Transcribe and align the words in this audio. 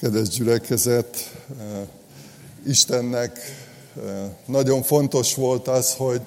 Kedves 0.00 0.28
gyülekezet, 0.28 1.34
Istennek 2.66 3.38
nagyon 4.44 4.82
fontos 4.82 5.34
volt 5.34 5.68
az, 5.68 5.94
hogy, 5.94 6.20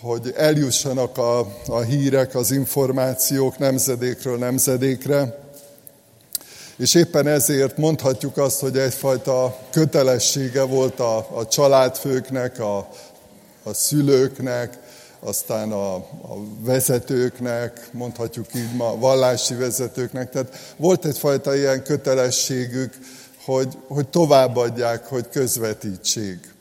hogy 0.00 0.32
eljussanak 0.36 1.18
a, 1.18 1.38
a 1.66 1.80
hírek, 1.80 2.34
az 2.34 2.50
információk 2.50 3.58
nemzedékről 3.58 4.38
nemzedékre, 4.38 5.38
és 6.76 6.94
éppen 6.94 7.26
ezért 7.26 7.76
mondhatjuk 7.76 8.36
azt, 8.36 8.60
hogy 8.60 8.78
egyfajta 8.78 9.58
kötelessége 9.70 10.62
volt 10.62 11.00
a, 11.00 11.16
a 11.16 11.46
családfőknek, 11.48 12.58
a, 12.60 12.88
a 13.62 13.72
szülőknek, 13.72 14.78
aztán 15.24 15.72
a, 15.72 15.94
a 15.94 16.36
vezetőknek, 16.60 17.88
mondhatjuk 17.92 18.46
így 18.54 18.74
ma, 18.76 18.98
vallási 18.98 19.54
vezetőknek. 19.54 20.30
Tehát 20.30 20.74
volt 20.76 21.04
egyfajta 21.04 21.56
ilyen 21.56 21.82
kötelességük, 21.82 22.98
hogy, 23.44 23.78
hogy 23.88 24.08
továbbadják, 24.08 25.06
hogy 25.06 25.28
közvetítsék. 25.28 26.54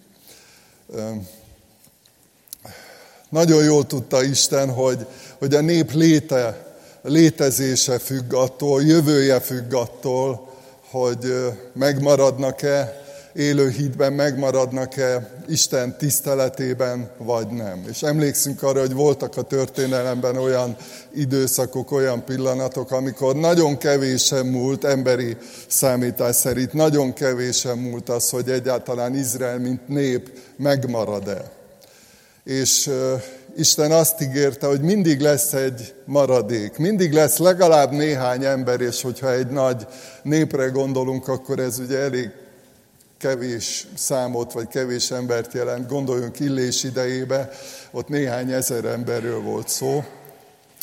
Nagyon 3.30 3.64
jól 3.64 3.86
tudta 3.86 4.24
Isten, 4.24 4.74
hogy, 4.74 5.06
hogy 5.38 5.56
a 5.56 5.62
nép 5.62 5.92
léte, 5.92 6.76
létezése 7.02 8.00
függ 8.00 8.34
attól, 8.34 8.84
jövője 8.84 9.40
függ 9.40 9.74
attól, 9.74 10.54
hogy 10.90 11.34
megmaradnak-e 11.74 13.02
élő 13.34 13.70
hídben 13.70 14.14
megmaradnak-e 14.14 15.30
Isten 15.48 15.98
tiszteletében, 15.98 17.10
vagy 17.18 17.48
nem. 17.48 17.86
És 17.90 18.02
emlékszünk 18.02 18.64
arra, 18.64 18.80
hogy 18.80 18.94
voltak 18.94 19.38
a 19.38 19.42
történelemben 19.42 20.38
olyan 20.38 20.76
időszakok, 21.14 21.92
olyan 21.92 22.24
pillanatok, 22.26 22.92
amikor 22.92 23.36
nagyon 23.36 23.78
kevésen 23.78 24.46
múlt, 24.46 24.84
emberi 24.84 25.38
számítás 25.68 26.36
szerint 26.36 26.74
nagyon 26.74 27.14
kevésen 27.14 27.78
múlt 27.78 28.10
az, 28.10 28.30
hogy 28.30 28.50
egyáltalán 28.50 29.16
Izrael, 29.16 29.60
mint 29.60 29.88
nép 29.88 30.32
megmarad-e. 30.58 31.52
És 32.44 32.90
Isten 33.56 33.92
azt 33.92 34.22
ígérte, 34.22 34.68
hogy 34.68 34.82
mindig 34.82 35.20
lesz 35.20 35.54
egy 35.54 35.94
maradék, 36.06 36.78
mindig 36.78 37.12
lesz 37.12 37.38
legalább 37.38 37.92
néhány 37.92 38.46
ember, 38.46 38.82
és 38.82 39.02
hogyha 39.02 39.34
egy 39.34 39.48
nagy 39.48 39.88
népre 40.24 40.66
gondolunk, 40.66 41.28
akkor 41.28 41.60
ez 41.60 41.80
ugye 41.80 41.98
elég 41.98 42.32
kevés 43.24 43.88
számot, 43.96 44.52
vagy 44.52 44.68
kevés 44.68 45.12
embert 45.12 45.54
jelent. 45.54 45.88
Gondoljunk 45.88 46.40
Illés 46.40 46.84
idejébe, 46.84 47.50
ott 47.92 48.08
néhány 48.08 48.52
ezer 48.52 48.86
emberről 48.86 49.42
volt 49.42 49.68
szó. 49.68 50.04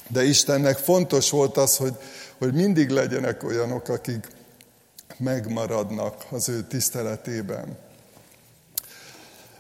De 0.08 0.24
Istennek 0.24 0.76
fontos 0.76 1.30
volt 1.30 1.56
az, 1.56 1.76
hogy, 1.76 1.94
hogy 2.38 2.52
mindig 2.52 2.88
legyenek 2.88 3.44
olyanok, 3.44 3.88
akik 3.88 4.26
megmaradnak 5.16 6.26
az 6.30 6.48
ő 6.48 6.62
tiszteletében. 6.62 7.78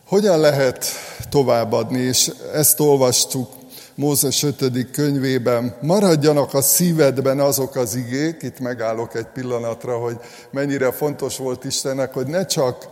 Hogyan 0.04 0.40
lehet 0.40 0.86
továbbadni, 1.28 2.00
és 2.00 2.30
ezt 2.52 2.80
olvastuk 2.80 3.59
Mózes 4.00 4.42
5. 4.42 4.90
könyvében, 4.90 5.74
maradjanak 5.82 6.54
a 6.54 6.60
szívedben 6.60 7.40
azok 7.40 7.76
az 7.76 7.94
igék, 7.94 8.42
itt 8.42 8.60
megállok 8.60 9.14
egy 9.14 9.26
pillanatra, 9.26 9.98
hogy 9.98 10.16
mennyire 10.50 10.92
fontos 10.92 11.36
volt 11.36 11.64
Istennek, 11.64 12.12
hogy 12.12 12.26
ne 12.26 12.46
csak 12.46 12.88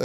e, 0.00 0.04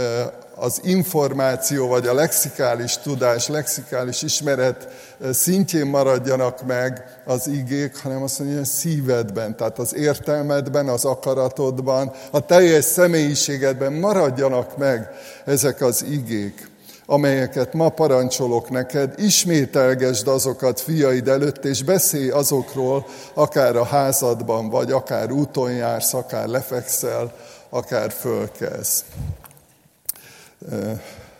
az 0.54 0.80
információ 0.82 1.88
vagy 1.88 2.06
a 2.06 2.14
lexikális 2.14 2.98
tudás, 2.98 3.48
lexikális 3.48 4.22
ismeret 4.22 4.88
e, 5.20 5.32
szintjén 5.32 5.86
maradjanak 5.86 6.66
meg 6.66 7.20
az 7.24 7.46
igék, 7.46 7.96
hanem 7.96 8.22
azt 8.22 8.38
mondja, 8.38 8.56
hogy 8.56 8.66
a 8.66 8.70
szívedben, 8.70 9.56
tehát 9.56 9.78
az 9.78 9.94
értelmedben, 9.94 10.88
az 10.88 11.04
akaratodban, 11.04 12.12
a 12.30 12.40
teljes 12.40 12.84
személyiségedben 12.84 13.92
maradjanak 13.92 14.76
meg 14.76 15.08
ezek 15.44 15.80
az 15.80 16.04
igék 16.10 16.76
amelyeket 17.10 17.72
ma 17.72 17.88
parancsolok 17.88 18.70
neked, 18.70 19.14
ismételgesd 19.16 20.28
azokat 20.28 20.80
fiaid 20.80 21.28
előtt, 21.28 21.64
és 21.64 21.82
beszélj 21.82 22.28
azokról, 22.28 23.06
akár 23.34 23.76
a 23.76 23.84
házadban, 23.84 24.68
vagy 24.68 24.92
akár 24.92 25.30
úton 25.30 25.72
jársz, 25.72 26.14
akár 26.14 26.46
lefekszel, 26.46 27.32
akár 27.68 28.10
fölkelsz. 28.10 29.04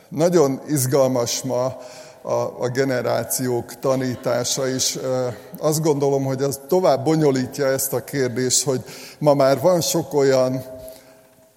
Nagyon 0.08 0.60
izgalmas 0.68 1.42
ma 1.42 1.76
a, 2.58 2.68
generációk 2.68 3.78
tanítása, 3.78 4.68
és 4.68 4.98
azt 5.58 5.82
gondolom, 5.82 6.24
hogy 6.24 6.42
az 6.42 6.60
tovább 6.68 7.04
bonyolítja 7.04 7.66
ezt 7.66 7.92
a 7.92 8.04
kérdést, 8.04 8.64
hogy 8.64 8.84
ma 9.18 9.34
már 9.34 9.60
van 9.60 9.80
sok 9.80 10.14
olyan 10.14 10.64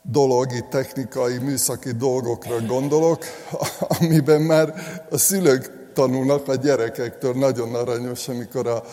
dolog, 0.01 0.53
itt 0.53 0.69
technikai, 0.69 1.37
műszaki 1.37 1.91
dolgokra 1.91 2.65
gondolok, 2.65 3.23
amiben 3.99 4.41
már 4.41 4.73
a 5.09 5.17
szülők 5.17 5.79
tanulnak 5.93 6.47
a 6.47 6.55
gyerekektől. 6.55 7.33
Nagyon 7.33 7.75
aranyos, 7.75 8.27
amikor 8.27 8.67
a, 8.67 8.83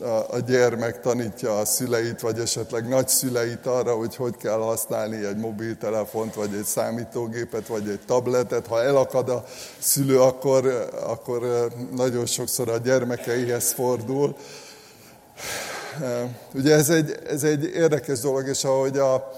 a, 0.00 0.34
a 0.34 0.38
gyermek 0.46 1.00
tanítja 1.00 1.58
a 1.58 1.64
szüleit, 1.64 2.20
vagy 2.20 2.38
esetleg 2.38 2.88
nagyszüleit 2.88 3.66
arra, 3.66 3.94
hogy 3.94 4.16
hogy 4.16 4.36
kell 4.36 4.58
használni 4.58 5.24
egy 5.24 5.36
mobiltelefont, 5.36 6.34
vagy 6.34 6.54
egy 6.54 6.64
számítógépet, 6.64 7.66
vagy 7.66 7.88
egy 7.88 8.00
tabletet. 8.06 8.66
Ha 8.66 8.82
elakad 8.82 9.28
a 9.28 9.44
szülő, 9.78 10.20
akkor, 10.20 10.88
akkor 11.06 11.68
nagyon 11.96 12.26
sokszor 12.26 12.68
a 12.68 12.76
gyermekeihez 12.76 13.72
fordul. 13.72 14.36
Ugye 16.54 16.74
ez 16.74 16.88
egy, 16.88 17.18
ez 17.28 17.42
egy 17.42 17.64
érdekes 17.64 18.20
dolog, 18.20 18.48
és 18.48 18.64
ahogy 18.64 18.98
a, 18.98 19.28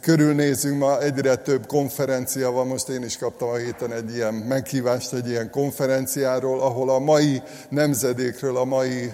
körülnézünk, 0.00 0.78
ma 0.78 1.00
egyre 1.00 1.36
több 1.36 1.66
konferencia 1.66 2.50
van, 2.50 2.66
most 2.66 2.88
én 2.88 3.02
is 3.02 3.18
kaptam 3.18 3.48
a 3.48 3.56
héten 3.56 3.92
egy 3.92 4.14
ilyen 4.14 4.34
meghívást 4.34 5.12
egy 5.12 5.28
ilyen 5.28 5.50
konferenciáról, 5.50 6.60
ahol 6.60 6.90
a 6.90 6.98
mai 6.98 7.42
nemzedékről, 7.68 8.56
a 8.56 8.64
mai 8.64 9.12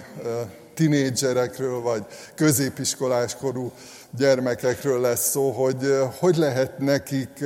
tinédzserekről, 0.73 1.81
vagy 1.81 2.05
középiskolás 2.35 3.35
korú 3.35 3.71
gyermekekről 4.17 5.01
lesz 5.01 5.29
szó, 5.29 5.51
hogy 5.51 5.97
hogy 6.19 6.35
lehet 6.35 6.79
nekik 6.79 7.43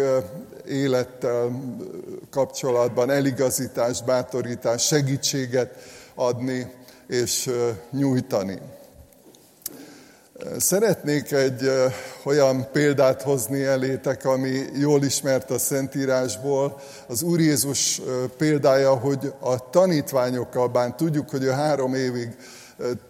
élettel 0.68 1.62
kapcsolatban 2.30 3.10
eligazítást, 3.10 4.06
bátorítást, 4.06 4.88
segítséget 4.88 5.74
adni 6.16 6.72
és 7.08 7.50
nyújtani. 7.92 8.60
Szeretnék 10.58 11.31
egy 11.31 11.72
olyan 12.24 12.68
példát 12.72 13.22
hozni 13.22 13.64
elétek, 13.64 14.25
ami 14.25 14.62
jól 14.80 15.03
ismert 15.03 15.52
a 15.52 15.58
Szentírásból. 15.58 16.80
Az 17.08 17.22
Úr 17.22 17.40
Jézus 17.40 18.02
példája, 18.38 18.96
hogy 18.96 19.34
a 19.40 19.70
tanítványokkal 19.70 20.68
bánt. 20.68 20.96
Tudjuk, 20.96 21.30
hogy 21.30 21.44
ő 21.44 21.50
három 21.50 21.94
évig 21.94 22.36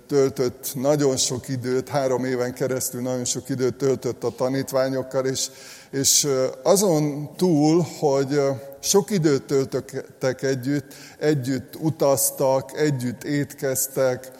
töltött 0.07 0.71
nagyon 0.73 1.17
sok 1.17 1.47
időt, 1.47 1.89
három 1.89 2.25
éven 2.25 2.53
keresztül 2.53 3.01
nagyon 3.01 3.25
sok 3.25 3.49
időt 3.49 3.75
töltött 3.75 4.23
a 4.23 4.35
tanítványokkal, 4.35 5.25
és, 5.25 5.47
és 5.91 6.27
azon 6.63 7.29
túl, 7.35 7.85
hogy 7.99 8.39
sok 8.79 9.11
időt 9.11 9.43
töltöttek 9.43 10.43
együtt, 10.43 10.93
együtt 11.19 11.75
utaztak, 11.79 12.77
együtt 12.77 13.23
étkeztek, 13.23 14.31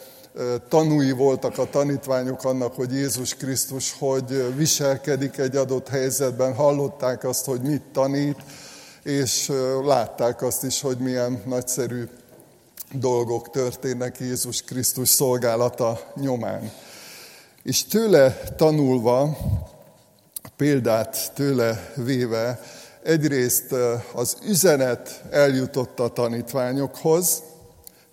tanúi 0.70 1.12
voltak 1.12 1.58
a 1.58 1.70
tanítványok 1.70 2.44
annak, 2.44 2.74
hogy 2.74 2.94
Jézus 2.94 3.36
Krisztus 3.36 3.96
hogy 4.00 4.56
viselkedik 4.56 5.38
egy 5.38 5.56
adott 5.56 5.88
helyzetben, 5.88 6.54
hallották 6.54 7.24
azt, 7.24 7.46
hogy 7.46 7.62
mit 7.62 7.82
tanít, 7.94 8.38
és 9.04 9.52
látták 9.84 10.42
azt 10.42 10.64
is, 10.64 10.82
hogy 10.82 10.98
milyen 10.98 11.42
nagyszerű 11.46 12.04
dolgok 12.92 13.50
történnek 13.50 14.20
Jézus 14.20 14.62
Krisztus 14.62 15.10
szolgálata 15.10 16.12
nyomán. 16.16 16.72
És 17.64 17.86
tőle 17.86 18.38
tanulva, 18.56 19.38
példát 20.56 21.32
tőle 21.34 21.94
véve, 21.96 22.60
egyrészt 23.04 23.72
az 24.14 24.38
üzenet 24.48 25.24
eljutott 25.30 26.00
a 26.00 26.08
tanítványokhoz, 26.08 27.44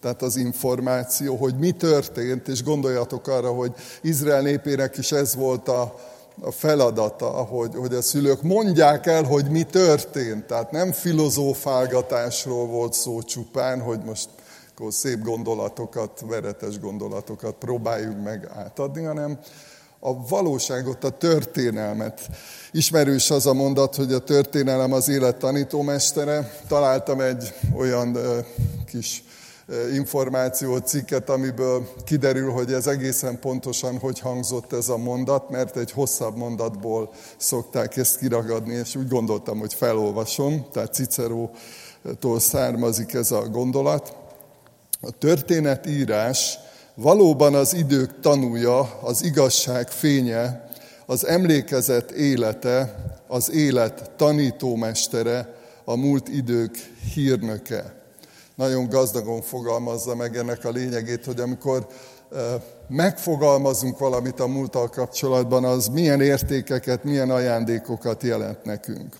tehát 0.04 0.22
az 0.22 0.36
információ, 0.36 1.36
hogy 1.36 1.54
mi 1.58 1.70
történt, 1.70 2.48
és 2.48 2.62
gondoljatok 2.62 3.28
arra, 3.28 3.52
hogy 3.52 3.72
Izrael 4.02 4.42
népének 4.42 4.96
is 4.98 5.12
ez 5.12 5.34
volt 5.34 5.68
a, 5.68 5.94
a 6.40 6.50
feladata, 6.50 7.26
hogy, 7.26 7.74
hogy 7.74 7.94
a 7.94 8.02
szülők 8.02 8.42
mondják 8.42 9.06
el, 9.06 9.22
hogy 9.22 9.50
mi 9.50 9.62
történt. 9.62 10.44
Tehát 10.44 10.70
nem 10.70 10.92
filozófálgatásról 10.92 12.66
volt 12.66 12.92
szó 12.92 13.22
csupán, 13.22 13.80
hogy 13.80 14.00
most 14.04 14.28
akkor 14.74 14.92
szép 14.92 15.22
gondolatokat, 15.22 16.24
veretes 16.28 16.78
gondolatokat 16.80 17.54
próbáljuk 17.54 18.22
meg 18.24 18.50
átadni, 18.54 19.02
hanem 19.02 19.38
a 20.00 20.26
valóságot, 20.28 21.04
a 21.04 21.10
történelmet. 21.10 22.20
Ismerős 22.72 23.30
az 23.30 23.46
a 23.46 23.54
mondat, 23.54 23.94
hogy 23.94 24.12
a 24.12 24.18
történelem 24.18 24.92
az 24.92 25.08
élet 25.08 25.36
tanítómestere. 25.36 26.60
Találtam 26.68 27.20
egy 27.20 27.54
olyan 27.76 28.18
kis 28.86 29.24
információ 29.94 30.76
cikket, 30.76 31.30
amiből 31.30 31.88
kiderül, 32.04 32.50
hogy 32.50 32.72
ez 32.72 32.86
egészen 32.86 33.38
pontosan 33.38 33.98
hogy 33.98 34.20
hangzott 34.20 34.72
ez 34.72 34.88
a 34.88 34.96
mondat, 34.96 35.50
mert 35.50 35.76
egy 35.76 35.90
hosszabb 35.90 36.36
mondatból 36.36 37.12
szokták 37.36 37.96
ezt 37.96 38.18
kiragadni, 38.18 38.74
és 38.74 38.96
úgy 38.96 39.08
gondoltam, 39.08 39.58
hogy 39.58 39.74
felolvasom, 39.74 40.66
tehát 40.72 40.94
Cicerótól 40.94 42.40
származik 42.40 43.12
ez 43.14 43.30
a 43.30 43.48
gondolat. 43.48 44.16
A 45.00 45.10
történetírás 45.10 46.58
valóban 46.94 47.54
az 47.54 47.74
idők 47.74 48.20
tanúja, 48.20 48.98
az 49.00 49.24
igazság 49.24 49.88
fénye, 49.88 50.68
az 51.06 51.26
emlékezet 51.26 52.10
élete, 52.10 53.04
az 53.28 53.50
élet 53.50 54.10
tanítómestere, 54.16 55.54
a 55.84 55.96
múlt 55.96 56.28
idők 56.28 56.76
hírnöke. 57.14 58.03
Nagyon 58.54 58.88
gazdagon 58.88 59.42
fogalmazza 59.42 60.14
meg 60.14 60.36
ennek 60.36 60.64
a 60.64 60.70
lényegét, 60.70 61.24
hogy 61.24 61.40
amikor 61.40 61.86
megfogalmazunk 62.88 63.98
valamit 63.98 64.40
a 64.40 64.46
múlttal 64.46 64.88
kapcsolatban, 64.88 65.64
az 65.64 65.86
milyen 65.86 66.20
értékeket, 66.20 67.04
milyen 67.04 67.30
ajándékokat 67.30 68.22
jelent 68.22 68.64
nekünk. 68.64 69.16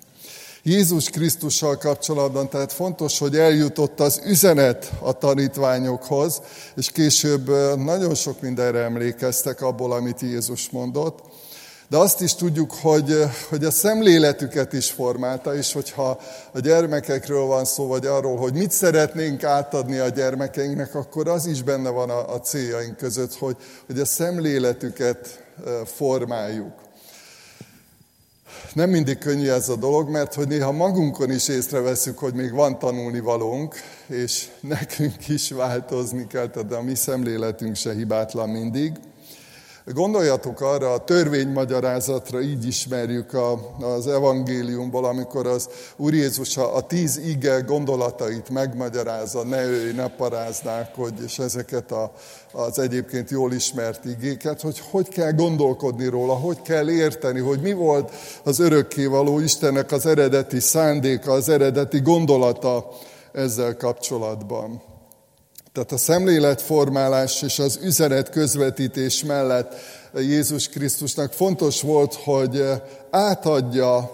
Jézus 0.63 1.11
Krisztussal 1.11 1.77
kapcsolatban, 1.77 2.49
tehát 2.49 2.73
fontos, 2.73 3.19
hogy 3.19 3.37
eljutott 3.37 4.01
az 4.01 4.21
üzenet 4.27 4.93
a 5.01 5.13
tanítványokhoz, 5.13 6.41
és 6.77 6.91
később 6.91 7.49
nagyon 7.77 8.15
sok 8.15 8.41
mindenre 8.41 8.83
emlékeztek 8.83 9.61
abból, 9.61 9.93
amit 9.93 10.21
Jézus 10.21 10.71
mondott. 10.71 11.19
De 11.89 11.97
azt 11.97 12.21
is 12.21 12.35
tudjuk, 12.35 12.73
hogy, 12.73 13.19
hogy 13.49 13.65
a 13.65 13.71
szemléletüket 13.71 14.73
is 14.73 14.91
formálta, 14.91 15.57
és 15.57 15.73
hogyha 15.73 16.21
a 16.53 16.59
gyermekekről 16.61 17.45
van 17.47 17.65
szó, 17.65 17.87
vagy 17.87 18.07
arról, 18.07 18.37
hogy 18.37 18.53
mit 18.53 18.71
szeretnénk 18.71 19.45
átadni 19.45 19.99
a 19.99 20.09
gyermekeinknek, 20.09 20.95
akkor 20.95 21.29
az 21.29 21.47
is 21.47 21.63
benne 21.63 21.91
van 21.91 22.11
a, 22.11 22.35
a 22.35 22.41
céljaink 22.41 22.97
között, 22.97 23.35
hogy, 23.35 23.57
hogy 23.87 23.99
a 23.99 24.05
szemléletüket 24.05 25.45
formáljuk. 25.85 26.73
Nem 28.73 28.91
mindig 28.91 29.19
könnyű 29.19 29.49
ez 29.49 29.69
a 29.69 29.77
dolog, 29.77 30.09
mert 30.09 30.35
hogy 30.35 30.49
néha 30.49 30.73
magunkon 30.73 31.31
is 31.31 31.49
észreveszünk, 31.49 32.19
hogy 32.19 32.35
még 32.35 32.53
van 32.53 32.79
tanulni 32.79 33.21
valónk, 33.21 33.75
és 34.07 34.49
nekünk 34.61 35.29
is 35.29 35.51
változni 35.51 36.27
kell, 36.27 36.49
tehát 36.49 36.73
a 36.73 36.83
mi 36.83 36.95
szemléletünk 36.95 37.77
se 37.77 37.93
hibátlan 37.93 38.49
mindig. 38.49 38.93
Gondoljatok 39.93 40.61
arra 40.61 40.93
a 40.93 41.05
törvénymagyarázatra, 41.05 42.41
így 42.41 42.67
ismerjük 42.67 43.33
a, 43.33 43.77
az 43.81 44.07
evangéliumból, 44.07 45.05
amikor 45.05 45.47
az 45.47 45.69
Úr 45.97 46.15
Jézus 46.15 46.57
a, 46.57 46.77
a 46.77 46.81
tíz 46.81 47.17
ige 47.17 47.61
gondolatait 47.61 48.49
megmagyarázza, 48.51 49.43
ne 49.43 49.65
ölj, 49.65 49.93
ne 49.93 50.09
paráználkodj, 50.09 51.23
és 51.23 51.39
ezeket 51.39 51.93
a, 51.93 52.13
az 52.53 52.79
egyébként 52.79 53.31
jól 53.31 53.53
ismert 53.53 54.05
igéket, 54.05 54.61
hogy 54.61 54.83
hogy 54.91 55.09
kell 55.09 55.33
gondolkodni 55.33 56.07
róla, 56.07 56.35
hogy 56.35 56.63
kell 56.63 56.91
érteni, 56.91 57.41
hogy 57.41 57.61
mi 57.61 57.73
volt 57.73 58.13
az 58.45 58.59
örökkévaló 58.59 59.39
Istennek 59.39 59.93
az 59.93 60.07
eredeti 60.07 60.61
szándéka, 60.61 61.33
az 61.33 61.49
eredeti 61.49 62.01
gondolata 62.01 62.89
ezzel 63.33 63.77
kapcsolatban. 63.77 64.94
Tehát 65.75 65.93
a 65.93 65.97
szemléletformálás 65.97 67.43
és 67.43 67.59
az 67.59 67.79
üzenet 67.83 68.31
közvetítés 68.31 69.25
mellett 69.25 69.75
Jézus 70.15 70.69
Krisztusnak 70.69 71.33
fontos 71.33 71.81
volt, 71.81 72.15
hogy 72.15 72.65
átadja, 73.11 74.11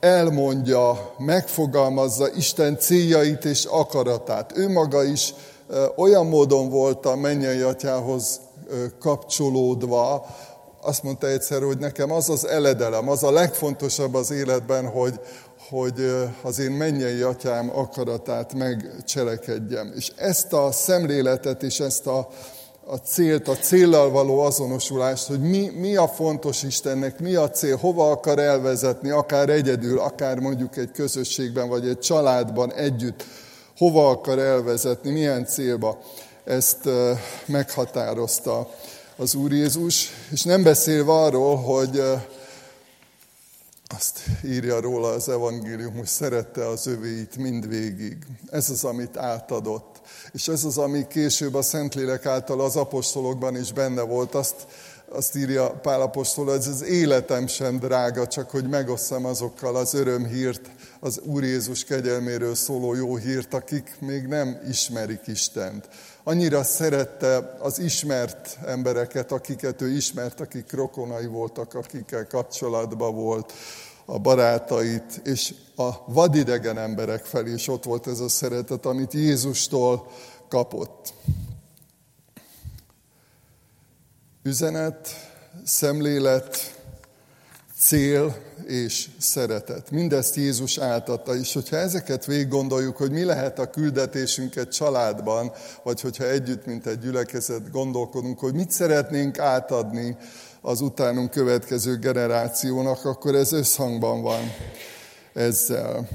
elmondja, 0.00 1.14
megfogalmazza 1.18 2.28
Isten 2.36 2.78
céljait 2.78 3.44
és 3.44 3.64
akaratát. 3.64 4.52
Ő 4.56 4.68
maga 4.68 5.04
is 5.04 5.34
olyan 5.96 6.26
módon 6.26 6.70
volt 6.70 7.06
a 7.06 7.16
mennyei 7.16 7.60
atyához 7.60 8.40
kapcsolódva, 9.00 10.26
azt 10.82 11.02
mondta 11.02 11.26
egyszer, 11.26 11.62
hogy 11.62 11.78
nekem 11.78 12.12
az 12.12 12.28
az 12.28 12.46
eledelem, 12.46 13.08
az 13.08 13.22
a 13.22 13.30
legfontosabb 13.30 14.14
az 14.14 14.30
életben, 14.30 14.88
hogy, 14.88 15.20
hogy 15.72 16.14
az 16.42 16.58
én 16.58 16.70
mennyei 16.70 17.20
atyám 17.20 17.70
akaratát 17.74 18.54
megcselekedjem. 18.54 19.92
És 19.96 20.12
ezt 20.16 20.52
a 20.52 20.72
szemléletet 20.72 21.62
és 21.62 21.80
ezt 21.80 22.06
a, 22.06 22.28
a 22.86 22.96
célt, 22.96 23.48
a 23.48 23.56
céllal 23.56 24.10
való 24.10 24.38
azonosulást, 24.38 25.26
hogy 25.26 25.40
mi, 25.40 25.70
mi 25.74 25.96
a 25.96 26.08
fontos 26.08 26.62
Istennek, 26.62 27.18
mi 27.20 27.34
a 27.34 27.50
cél, 27.50 27.76
hova 27.76 28.10
akar 28.10 28.38
elvezetni, 28.38 29.10
akár 29.10 29.48
egyedül, 29.48 29.98
akár 29.98 30.38
mondjuk 30.38 30.76
egy 30.76 30.90
közösségben, 30.90 31.68
vagy 31.68 31.88
egy 31.88 31.98
családban 31.98 32.72
együtt, 32.72 33.24
hova 33.76 34.08
akar 34.08 34.38
elvezetni, 34.38 35.10
milyen 35.10 35.46
célba. 35.46 35.98
Ezt 36.44 36.88
meghatározta 37.46 38.68
az 39.16 39.34
Úr 39.34 39.52
Jézus, 39.52 40.10
és 40.30 40.42
nem 40.42 40.62
beszélve 40.62 41.12
arról, 41.12 41.56
hogy 41.56 42.02
azt 43.96 44.20
írja 44.44 44.80
róla 44.80 45.08
az 45.08 45.28
evangélium, 45.28 45.96
hogy 45.96 46.06
szerette 46.06 46.68
az 46.68 46.86
övéit 46.86 47.36
mindvégig. 47.36 48.16
Ez 48.50 48.70
az, 48.70 48.84
amit 48.84 49.16
átadott. 49.16 50.00
És 50.32 50.48
ez 50.48 50.64
az, 50.64 50.78
ami 50.78 51.06
később 51.06 51.54
a 51.54 51.62
Szentlélek 51.62 52.26
által 52.26 52.60
az 52.60 52.76
apostolokban 52.76 53.56
is 53.56 53.72
benne 53.72 54.02
volt. 54.02 54.34
Azt, 54.34 54.66
azt 55.08 55.36
írja 55.36 55.70
Pál 55.70 56.00
apostol, 56.00 56.44
hogy 56.44 56.54
az 56.54 56.82
életem 56.82 57.46
sem 57.46 57.78
drága, 57.78 58.26
csak 58.26 58.50
hogy 58.50 58.68
megosszam 58.68 59.24
azokkal 59.24 59.76
az 59.76 59.94
örömhírt, 59.94 60.70
az 61.04 61.20
Úr 61.24 61.42
Jézus 61.42 61.84
kegyelméről 61.84 62.54
szóló 62.54 62.94
jó 62.94 63.16
hírt, 63.16 63.54
akik 63.54 63.96
még 63.98 64.26
nem 64.26 64.60
ismerik 64.68 65.26
Istent. 65.26 65.88
Annyira 66.22 66.64
szerette 66.64 67.56
az 67.58 67.78
ismert 67.78 68.58
embereket, 68.66 69.32
akiket 69.32 69.80
ő 69.80 69.90
ismert, 69.90 70.40
akik 70.40 70.72
rokonai 70.72 71.26
voltak, 71.26 71.74
akikkel 71.74 72.26
kapcsolatban 72.26 73.14
volt, 73.14 73.52
a 74.04 74.18
barátait, 74.18 75.20
és 75.24 75.54
a 75.76 76.12
vadidegen 76.12 76.78
emberek 76.78 77.24
felé 77.24 77.52
is 77.52 77.68
ott 77.68 77.84
volt 77.84 78.06
ez 78.06 78.20
a 78.20 78.28
szeretet, 78.28 78.86
amit 78.86 79.12
Jézustól 79.12 80.10
kapott. 80.48 81.12
Üzenet, 84.42 85.08
szemlélet, 85.64 86.81
cél 87.82 88.36
és 88.66 89.08
szeretet. 89.18 89.90
Mindezt 89.90 90.36
Jézus 90.36 90.78
átadta, 90.78 91.36
és 91.36 91.52
hogyha 91.52 91.76
ezeket 91.76 92.24
végig 92.24 92.48
gondoljuk, 92.48 92.96
hogy 92.96 93.10
mi 93.10 93.24
lehet 93.24 93.58
a 93.58 93.70
küldetésünk 93.70 94.56
egy 94.56 94.68
családban, 94.68 95.52
vagy 95.82 96.00
hogyha 96.00 96.28
együtt, 96.28 96.66
mint 96.66 96.86
egy 96.86 96.98
gyülekezet 96.98 97.70
gondolkodunk, 97.70 98.38
hogy 98.38 98.54
mit 98.54 98.70
szeretnénk 98.70 99.38
átadni 99.38 100.16
az 100.60 100.80
utánunk 100.80 101.30
következő 101.30 101.98
generációnak, 101.98 103.04
akkor 103.04 103.34
ez 103.34 103.52
összhangban 103.52 104.22
van 104.22 104.52
ezzel. 105.32 106.08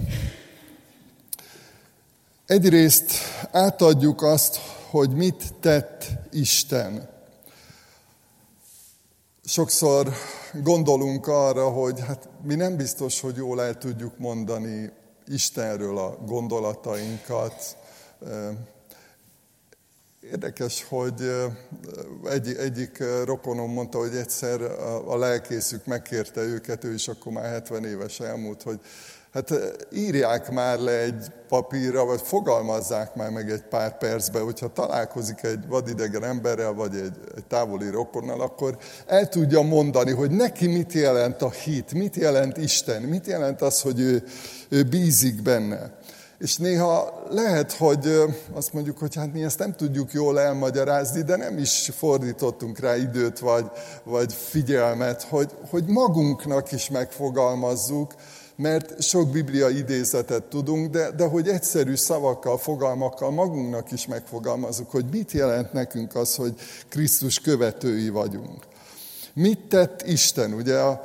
Egyrészt 2.46 3.12
átadjuk 3.52 4.22
azt, 4.22 4.58
hogy 4.90 5.10
mit 5.10 5.44
tett 5.60 6.06
Isten. 6.32 7.10
Sokszor 9.46 10.14
gondolunk 10.64 11.28
arra, 11.28 11.70
hogy 11.70 12.00
hát 12.00 12.30
mi 12.44 12.56
nem 12.56 12.76
biztos, 12.76 13.22
hogy 13.22 13.36
jól 13.36 13.62
el 13.62 13.78
tudjuk 13.78 14.18
mondani 14.18 14.92
Istenről 15.28 15.98
a 15.98 16.18
gondolatainkat. 16.26 17.78
Érdekes, 20.22 20.86
hogy 20.90 21.32
egy, 22.30 22.56
egyik 22.56 23.04
rokonom 23.24 23.72
mondta, 23.72 23.98
hogy 23.98 24.16
egyszer 24.16 24.62
a 25.06 25.18
lelkészük 25.18 25.86
megkérte 25.86 26.42
őket, 26.42 26.84
ő 26.84 26.94
is 26.94 27.08
akkor 27.08 27.32
már 27.32 27.46
70 27.46 27.86
éves 27.86 28.20
elmúlt, 28.20 28.64
hogy 28.64 28.80
Hát 29.34 29.54
írják 29.94 30.52
már 30.52 30.80
le 30.80 31.00
egy 31.00 31.32
papírra, 31.48 32.06
vagy 32.06 32.22
fogalmazzák 32.22 33.16
már 33.16 33.30
meg 33.30 33.50
egy 33.50 33.64
pár 33.64 33.98
percbe, 33.98 34.40
hogyha 34.40 34.68
találkozik 34.68 35.44
egy 35.44 35.68
vadidegen 35.68 36.24
emberrel, 36.24 36.74
vagy 36.74 36.96
egy, 36.96 37.18
egy 37.36 37.46
távoli 37.46 37.90
rokonnal, 37.90 38.42
akkor 38.42 38.78
el 39.06 39.30
tudja 39.30 39.62
mondani, 39.62 40.12
hogy 40.12 40.32
neki 40.32 40.68
mit 40.68 40.94
jelent 40.94 41.42
a 41.42 41.50
hit, 41.50 41.94
mit 41.94 42.16
jelent 42.16 42.58
Isten, 42.58 43.02
mit 43.02 43.28
jelent 43.28 43.62
az, 43.62 43.82
hogy 43.82 44.00
ő, 44.00 44.24
ő 44.70 44.84
bízik 44.84 45.42
benne. 45.42 45.92
És 46.40 46.58
néha 46.58 47.24
lehet, 47.30 47.72
hogy 47.72 48.22
azt 48.54 48.74
mondjuk, 48.74 48.98
hogy 48.98 49.16
hát 49.16 49.34
mi 49.34 49.44
ezt 49.44 49.60
nem 49.60 49.76
tudjuk 49.76 50.14
jól 50.14 50.40
elmagyarázni, 50.40 51.22
de 51.22 51.36
nem 51.36 51.58
is 51.58 51.92
fordítottunk 51.98 52.80
rá 52.80 52.96
időt 52.96 53.40
vagy, 53.40 53.66
vagy 54.04 54.34
figyelmet, 54.34 55.24
hogy, 55.24 55.52
hogy 55.70 55.86
magunknak 55.86 56.72
is 56.72 56.90
megfogalmazzuk, 56.90 58.14
mert 58.58 59.02
sok 59.02 59.30
biblia 59.30 59.70
idézetet 59.70 60.44
tudunk, 60.44 60.92
de, 60.92 61.12
de 61.12 61.26
hogy 61.26 61.48
egyszerű 61.48 61.96
szavakkal, 61.96 62.58
fogalmakkal 62.58 63.32
magunknak 63.32 63.92
is 63.92 64.08
megfogalmazunk, 64.08 64.92
hogy 64.92 65.06
mit 65.12 65.32
jelent 65.32 65.74
nekünk 65.74 66.16
az, 66.16 66.36
hogy 66.36 66.54
Krisztus 66.90 67.40
követői 67.40 68.10
vagyunk. 68.10 68.64
Mit 69.34 69.60
tett 69.60 70.02
Isten? 70.02 70.54
Ugye 70.54 70.80
a, 70.80 71.04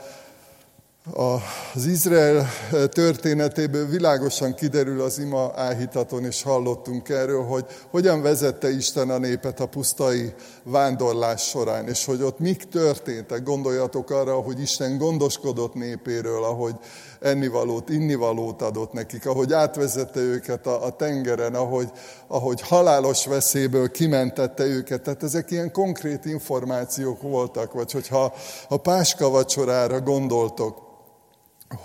Az 1.75 1.87
Izrael 1.87 2.49
történetéből 2.88 3.87
világosan 3.87 4.54
kiderül 4.54 5.00
az 5.00 5.18
ima 5.18 5.52
áhítaton, 5.54 6.25
és 6.25 6.42
hallottunk 6.42 7.09
erről, 7.09 7.44
hogy 7.44 7.64
hogyan 7.90 8.23
vezette 8.23 8.71
Isten 8.71 9.11
a 9.11 9.18
népet 9.18 9.61
a 9.61 9.66
pusztai 9.66 10.35
vándorlás 10.62 11.42
során, 11.42 11.88
és 11.88 12.04
hogy 12.04 12.23
ott 12.23 12.38
mik 12.38 12.68
történtek. 12.68 13.42
Gondoljatok 13.42 14.11
arra, 14.11 14.35
hogy 14.35 14.61
Isten 14.61 14.99
gondoskodott 14.99 15.75
népéről, 15.75 16.44
ahogy 16.44 16.75
ennivalót, 17.23 17.88
innivalót 17.88 18.62
adott 18.62 18.93
nekik, 18.93 19.26
ahogy 19.26 19.52
átvezette 19.52 20.21
őket 20.21 20.67
a, 20.67 20.85
a 20.85 20.97
tengeren, 20.97 21.55
ahogy, 21.55 21.91
ahogy 22.26 22.61
halálos 22.61 23.26
veszélyből 23.26 23.91
kimentette 23.91 24.64
őket. 24.64 25.02
Tehát 25.02 25.23
ezek 25.23 25.50
ilyen 25.50 25.73
konkrét 25.73 26.25
információk 26.25 27.23
voltak, 27.23 27.73
vagy 27.73 27.93
hogyha 27.93 28.35
a 28.69 28.76
Páska 28.76 29.29
vacsorára 29.29 30.00
gondoltok, 30.00 30.91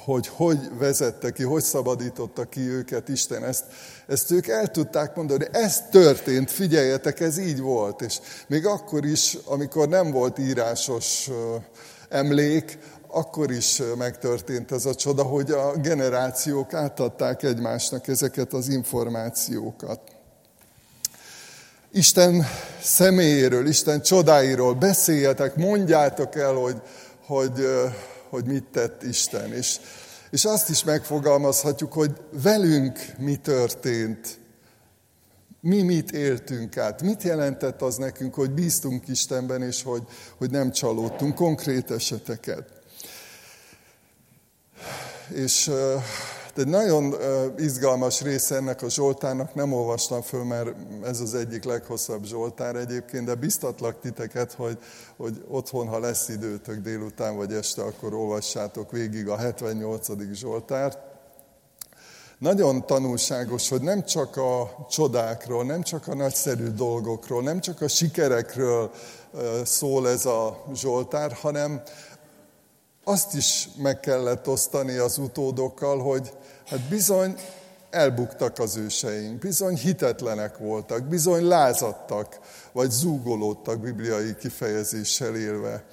hogy 0.03 0.27
hogy 0.27 0.59
vezette 0.77 1.31
ki, 1.31 1.43
hogy 1.43 1.63
szabadította 1.63 2.45
ki 2.45 2.59
őket 2.59 3.09
Isten. 3.09 3.43
Ezt, 3.43 3.63
ezt 4.07 4.31
ők 4.31 4.47
el 4.47 4.67
tudták 4.67 5.15
mondani, 5.15 5.45
ez 5.51 5.81
történt, 5.91 6.51
figyeljetek, 6.51 7.19
ez 7.19 7.37
így 7.37 7.59
volt. 7.59 8.01
És 8.01 8.19
még 8.47 8.65
akkor 8.65 9.05
is, 9.05 9.37
amikor 9.45 9.87
nem 9.87 10.11
volt 10.11 10.39
írásos 10.39 11.29
emlék, 12.09 12.79
akkor 13.07 13.51
is 13.51 13.81
megtörtént 13.97 14.71
ez 14.71 14.85
a 14.85 14.95
csoda, 14.95 15.23
hogy 15.23 15.51
a 15.51 15.71
generációk 15.77 16.73
átadták 16.73 17.43
egymásnak 17.43 18.07
ezeket 18.07 18.53
az 18.53 18.67
információkat. 18.67 19.99
Isten 21.91 22.45
személyéről, 22.81 23.67
Isten 23.67 24.01
csodáiról 24.01 24.73
beszéljetek, 24.73 25.55
mondjátok 25.55 26.35
el, 26.35 26.53
hogy, 26.53 26.81
hogy 27.25 27.67
hogy 28.29 28.45
mit 28.45 28.63
tett 28.63 29.03
Isten. 29.03 29.53
És, 29.53 29.79
és 30.29 30.45
azt 30.45 30.69
is 30.69 30.83
megfogalmazhatjuk, 30.83 31.93
hogy 31.93 32.11
velünk 32.43 32.99
mi 33.17 33.35
történt, 33.35 34.39
mi 35.61 35.81
mit 35.81 36.11
éltünk 36.11 36.77
át, 36.77 37.01
mit 37.01 37.23
jelentett 37.23 37.81
az 37.81 37.95
nekünk, 37.95 38.33
hogy 38.33 38.51
bíztunk 38.51 39.07
Istenben, 39.07 39.61
és 39.61 39.83
hogy, 39.83 40.03
hogy 40.37 40.51
nem 40.51 40.71
csalódtunk, 40.71 41.35
konkrét 41.35 41.91
eseteket. 41.91 42.69
És 45.29 45.71
egy 46.55 46.67
nagyon 46.67 47.15
izgalmas 47.57 48.21
része 48.21 48.55
ennek 48.55 48.81
a 48.81 48.89
Zsoltárnak, 48.89 49.55
nem 49.55 49.73
olvastam 49.73 50.21
föl, 50.21 50.43
mert 50.43 50.69
ez 51.03 51.19
az 51.19 51.35
egyik 51.35 51.63
leghosszabb 51.63 52.23
Zsoltár 52.23 52.75
egyébként, 52.75 53.25
de 53.25 53.35
biztatlak 53.35 53.99
titeket, 53.99 54.53
hogy, 54.53 54.77
hogy 55.17 55.43
otthon, 55.47 55.87
ha 55.87 55.99
lesz 55.99 56.29
időtök 56.29 56.81
délután 56.81 57.35
vagy 57.35 57.53
este, 57.53 57.81
akkor 57.81 58.13
olvassátok 58.13 58.91
végig 58.91 59.27
a 59.27 59.37
78. 59.37 60.07
Zsoltárt. 60.33 60.97
Nagyon 62.37 62.85
tanulságos, 62.85 63.69
hogy 63.69 63.81
nem 63.81 64.03
csak 64.03 64.37
a 64.37 64.85
csodákról, 64.89 65.63
nem 65.63 65.81
csak 65.81 66.07
a 66.07 66.15
nagyszerű 66.15 66.67
dolgokról, 66.67 67.41
nem 67.41 67.59
csak 67.59 67.81
a 67.81 67.87
sikerekről 67.87 68.91
szól 69.63 70.09
ez 70.09 70.25
a 70.25 70.63
Zsoltár, 70.73 71.31
hanem 71.31 71.81
azt 73.07 73.33
is 73.33 73.69
meg 73.77 73.99
kellett 73.99 74.47
osztani 74.47 74.97
az 74.97 75.17
utódokkal, 75.17 75.99
hogy 75.99 76.33
hát 76.65 76.79
bizony 76.79 77.35
elbuktak 77.89 78.59
az 78.59 78.75
őseink, 78.75 79.39
bizony 79.39 79.75
hitetlenek 79.75 80.57
voltak, 80.57 81.03
bizony 81.03 81.47
lázadtak, 81.47 82.39
vagy 82.71 82.91
zúgolódtak 82.91 83.79
bibliai 83.79 84.35
kifejezéssel 84.35 85.35
élve. 85.35 85.85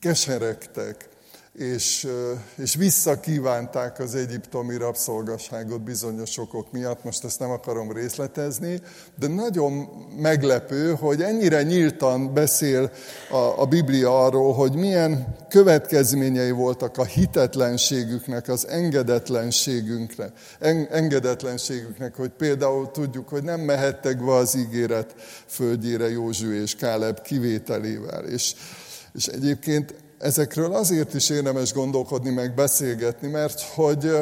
Keseregtek, 0.00 1.08
és, 1.54 2.08
és 2.56 2.74
visszakívánták 2.74 3.98
az 3.98 4.14
egyiptomi 4.14 4.76
rabszolgaságot 4.76 5.82
bizonyos 5.82 6.38
okok 6.38 6.72
miatt, 6.72 7.04
most 7.04 7.24
ezt 7.24 7.38
nem 7.38 7.50
akarom 7.50 7.92
részletezni, 7.92 8.80
de 9.18 9.26
nagyon 9.26 9.72
meglepő, 10.16 10.94
hogy 10.94 11.22
ennyire 11.22 11.62
nyíltan 11.62 12.34
beszél 12.34 12.90
a, 13.30 13.60
a 13.60 13.66
Biblia 13.66 14.24
arról, 14.24 14.54
hogy 14.54 14.74
milyen 14.74 15.36
következményei 15.48 16.50
voltak 16.50 16.98
a 16.98 17.04
hitetlenségüknek, 17.04 18.48
az 18.48 18.68
engedetlenségünknek, 18.68 20.32
en, 20.58 20.88
engedetlenségüknek, 20.90 22.14
hogy 22.14 22.30
például 22.30 22.90
tudjuk, 22.90 23.28
hogy 23.28 23.42
nem 23.42 23.60
mehettek 23.60 24.24
be 24.24 24.32
az 24.32 24.56
ígéret 24.56 25.14
földjére 25.46 26.10
Józsu 26.10 26.52
és 26.52 26.76
Káleb 26.76 27.20
kivételével, 27.22 28.24
és 28.24 28.54
és 29.14 29.26
egyébként 29.26 29.94
ezekről 30.24 30.74
azért 30.74 31.14
is 31.14 31.30
érdemes 31.30 31.72
gondolkodni, 31.72 32.30
meg 32.30 32.54
beszélgetni, 32.54 33.28
mert 33.28 33.60
hogy 33.60 34.18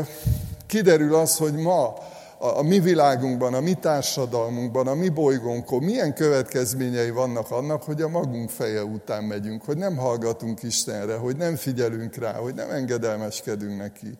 kiderül 0.66 1.14
az, 1.14 1.36
hogy 1.36 1.54
ma 1.54 1.94
a, 2.38 2.62
mi 2.62 2.80
világunkban, 2.80 3.54
a 3.54 3.60
mi 3.60 3.74
társadalmunkban, 3.74 4.86
a 4.86 4.94
mi 4.94 5.08
bolygónkon 5.08 5.82
milyen 5.82 6.14
következményei 6.14 7.10
vannak 7.10 7.50
annak, 7.50 7.82
hogy 7.82 8.02
a 8.02 8.08
magunk 8.08 8.50
feje 8.50 8.84
után 8.84 9.24
megyünk, 9.24 9.64
hogy 9.64 9.76
nem 9.76 9.96
hallgatunk 9.96 10.62
Istenre, 10.62 11.16
hogy 11.16 11.36
nem 11.36 11.56
figyelünk 11.56 12.16
rá, 12.16 12.32
hogy 12.32 12.54
nem 12.54 12.70
engedelmeskedünk 12.70 13.78
neki. 13.78 14.18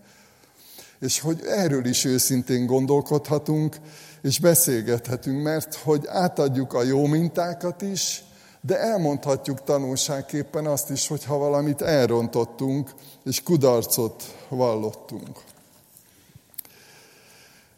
És 1.01 1.21
hogy 1.21 1.41
erről 1.47 1.85
is 1.85 2.05
őszintén 2.05 2.67
gondolkodhatunk, 2.67 3.77
és 4.23 4.41
beszélgethetünk, 4.41 5.43
mert 5.43 5.75
hogy 5.75 6.07
átadjuk 6.09 6.73
a 6.73 6.83
jó 6.83 7.07
mintákat 7.07 7.83
is, 7.83 8.25
de 8.64 8.78
elmondhatjuk 8.78 9.64
tanulságképpen 9.64 10.66
azt 10.66 10.90
is, 10.90 11.07
hogy 11.07 11.25
ha 11.25 11.37
valamit 11.37 11.83
elrontottunk, 11.83 12.90
és 13.25 13.42
kudarcot 13.42 14.23
vallottunk. 14.49 15.40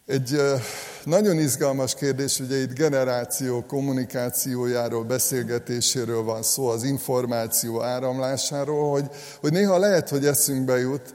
Egy 0.07 0.41
nagyon 1.05 1.38
izgalmas 1.38 1.95
kérdés, 1.95 2.41
ugye 2.41 2.57
itt 2.57 2.73
generáció 2.73 3.64
kommunikációjáról, 3.67 5.05
beszélgetéséről 5.05 6.23
van 6.23 6.43
szó, 6.43 6.67
az 6.67 6.83
információ 6.83 7.83
áramlásáról, 7.83 8.91
hogy, 8.91 9.11
hogy 9.41 9.53
néha 9.53 9.79
lehet, 9.79 10.09
hogy 10.09 10.26
eszünkbe 10.26 10.79
jut, 10.79 11.14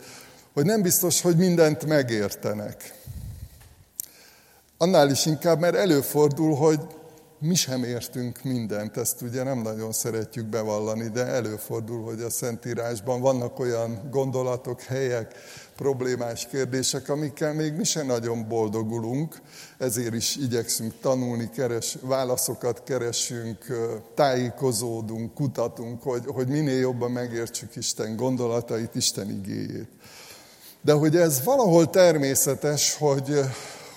hogy 0.53 0.65
nem 0.65 0.81
biztos, 0.81 1.21
hogy 1.21 1.35
mindent 1.35 1.85
megértenek. 1.85 2.93
Annál 4.77 5.09
is 5.09 5.25
inkább, 5.25 5.59
mert 5.59 5.75
előfordul, 5.75 6.55
hogy 6.55 6.79
mi 7.41 7.55
sem 7.55 7.83
értünk 7.83 8.43
mindent, 8.43 8.97
ezt 8.97 9.21
ugye 9.21 9.43
nem 9.43 9.61
nagyon 9.61 9.91
szeretjük 9.91 10.45
bevallani, 10.45 11.07
de 11.07 11.25
előfordul, 11.25 12.03
hogy 12.03 12.21
a 12.21 12.29
Szentírásban 12.29 13.21
vannak 13.21 13.59
olyan 13.59 14.09
gondolatok, 14.11 14.81
helyek, 14.81 15.35
problémás 15.75 16.47
kérdések, 16.47 17.09
amikkel 17.09 17.53
még 17.53 17.73
mi 17.73 17.83
sem 17.83 18.05
nagyon 18.05 18.47
boldogulunk, 18.47 19.41
ezért 19.77 20.13
is 20.13 20.35
igyekszünk 20.35 20.93
tanulni, 21.01 21.49
keres, 21.49 21.97
válaszokat 22.01 22.83
keresünk, 22.83 23.65
tájékozódunk, 24.15 25.33
kutatunk, 25.33 26.03
hogy, 26.03 26.23
hogy 26.25 26.47
minél 26.47 26.79
jobban 26.79 27.11
megértsük 27.11 27.75
Isten 27.75 28.15
gondolatait, 28.15 28.95
Isten 28.95 29.29
igéjét. 29.29 29.89
De 30.81 30.93
hogy 30.93 31.15
ez 31.15 31.43
valahol 31.43 31.89
természetes, 31.89 32.95
hogy, 32.95 33.39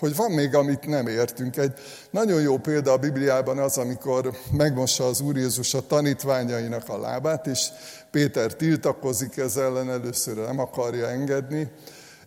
hogy 0.03 0.17
van 0.17 0.31
még, 0.31 0.55
amit 0.55 0.87
nem 0.87 1.07
értünk. 1.07 1.57
Egy 1.57 1.73
nagyon 2.11 2.41
jó 2.41 2.59
példa 2.59 2.93
a 2.93 2.97
Bibliában 2.97 3.59
az, 3.59 3.79
amikor 3.79 4.37
megmossa 4.53 5.07
az 5.07 5.21
Úr 5.21 5.37
Jézus 5.37 5.75
a 5.75 5.87
tanítványainak 5.87 6.89
a 6.89 6.99
lábát, 6.99 7.47
és 7.47 7.69
Péter 8.11 8.55
tiltakozik 8.55 9.37
ez 9.37 9.57
ellen, 9.57 9.91
először 9.91 10.37
nem 10.37 10.59
akarja 10.59 11.09
engedni, 11.09 11.71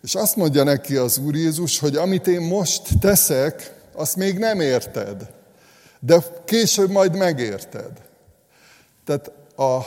és 0.02 0.14
azt 0.14 0.36
mondja 0.36 0.62
neki 0.62 0.96
az 0.96 1.18
Úr 1.18 1.34
Jézus, 1.34 1.78
hogy 1.78 1.96
amit 1.96 2.26
én 2.26 2.40
most 2.40 2.82
teszek, 3.00 3.74
azt 3.94 4.16
még 4.16 4.38
nem 4.38 4.60
érted, 4.60 5.30
de 6.00 6.18
később 6.44 6.90
majd 6.90 7.16
megérted. 7.16 7.90
Tehát 9.04 9.30
a, 9.56 9.80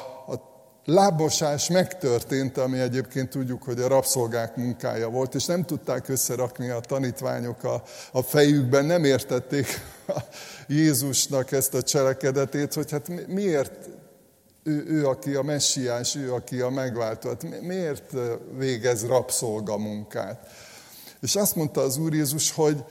lábmosás 0.90 1.70
megtörtént, 1.70 2.58
ami 2.58 2.80
egyébként 2.80 3.30
tudjuk, 3.30 3.64
hogy 3.64 3.80
a 3.80 3.88
rabszolgák 3.88 4.56
munkája 4.56 5.10
volt, 5.10 5.36
és 5.36 5.46
nem 5.46 5.66
tudták 5.66 6.10
összerakni 6.10 6.70
a 6.70 6.80
tanítványok 6.80 7.64
a, 7.64 7.84
a 8.12 8.22
fejükben, 8.22 8.86
nem 8.86 9.04
értették 9.04 9.68
a 10.08 10.20
Jézusnak 10.68 11.52
ezt 11.52 11.74
a 11.74 11.82
cselekedetét, 11.82 12.74
hogy 12.74 12.92
hát 12.92 13.28
miért 13.28 13.90
ő, 14.64 14.86
ő, 14.88 15.08
aki 15.08 15.34
a 15.34 15.42
messiás, 15.42 16.16
ő, 16.16 16.34
aki 16.34 16.60
a 16.60 16.70
megváltó, 16.70 17.30
hát 17.30 17.62
miért 17.62 18.14
végez 18.58 19.06
rabszolga 19.06 19.78
munkát? 19.78 20.48
És 21.22 21.36
azt 21.36 21.56
mondta 21.56 21.82
az 21.82 21.98
Úr 21.98 22.14
Jézus, 22.14 22.52
hogy 22.52 22.84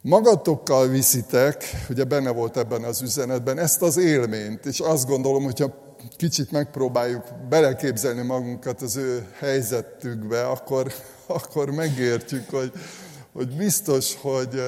magatokkal 0.00 0.88
viszitek, 0.88 1.64
ugye 1.90 2.04
benne 2.04 2.30
volt 2.30 2.56
ebben 2.56 2.82
az 2.82 3.02
üzenetben, 3.02 3.58
ezt 3.58 3.82
az 3.82 3.96
élményt, 3.96 4.66
és 4.66 4.80
azt 4.80 5.06
gondolom, 5.06 5.44
hogyha 5.44 5.87
kicsit 6.16 6.50
megpróbáljuk 6.50 7.24
beleképzelni 7.48 8.22
magunkat 8.22 8.82
az 8.82 8.96
ő 8.96 9.26
helyzetükbe, 9.38 10.46
akkor, 10.46 10.92
akkor 11.26 11.70
megértjük, 11.70 12.50
hogy, 12.50 12.72
hogy 13.32 13.56
biztos, 13.56 14.16
hogy, 14.20 14.62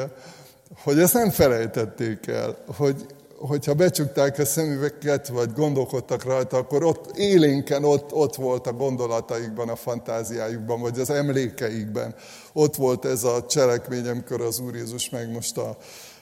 hogy 0.82 0.98
ezt 0.98 1.14
nem 1.14 1.30
felejtették 1.30 2.26
el, 2.26 2.56
hogy, 2.76 3.06
hogyha 3.40 3.74
becsukták 3.74 4.38
a 4.38 4.44
szemüveket, 4.44 5.28
vagy 5.28 5.52
gondolkodtak 5.52 6.24
rajta, 6.24 6.56
akkor 6.56 6.84
ott 6.84 7.16
élénken 7.16 7.84
ott, 7.84 8.12
ott 8.12 8.34
volt 8.34 8.66
a 8.66 8.72
gondolataikban, 8.72 9.68
a 9.68 9.76
fantáziájukban, 9.76 10.80
vagy 10.80 10.98
az 10.98 11.10
emlékeikben. 11.10 12.14
Ott 12.52 12.76
volt 12.76 13.04
ez 13.04 13.24
a 13.24 13.46
cselekmény, 13.46 14.08
amikor 14.08 14.40
az 14.40 14.58
Úr 14.58 14.74
Jézus 14.74 15.10
megmosta 15.10 15.76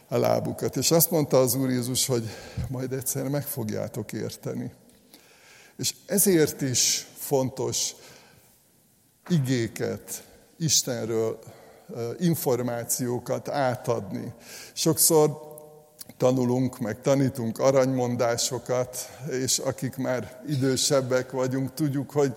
a 0.09 0.19
lábukat. 0.19 0.77
És 0.77 0.91
azt 0.91 1.11
mondta 1.11 1.41
az 1.41 1.55
Úr 1.55 1.71
Jézus, 1.71 2.07
hogy 2.07 2.29
majd 2.69 2.93
egyszer 2.93 3.29
meg 3.29 3.43
fogjátok 3.43 4.13
érteni. 4.13 4.73
És 5.79 5.95
ezért 6.07 6.61
is 6.61 7.07
fontos 7.19 7.95
igéket 9.29 10.23
Istenről, 10.59 11.39
információkat 12.19 13.49
átadni. 13.49 14.33
Sokszor 14.73 15.47
tanulunk, 16.17 16.79
meg 16.79 17.01
tanítunk 17.01 17.59
aranymondásokat, 17.59 19.09
és 19.31 19.59
akik 19.59 19.97
már 19.97 20.43
idősebbek 20.49 21.31
vagyunk, 21.31 21.75
tudjuk, 21.75 22.11
hogy, 22.11 22.35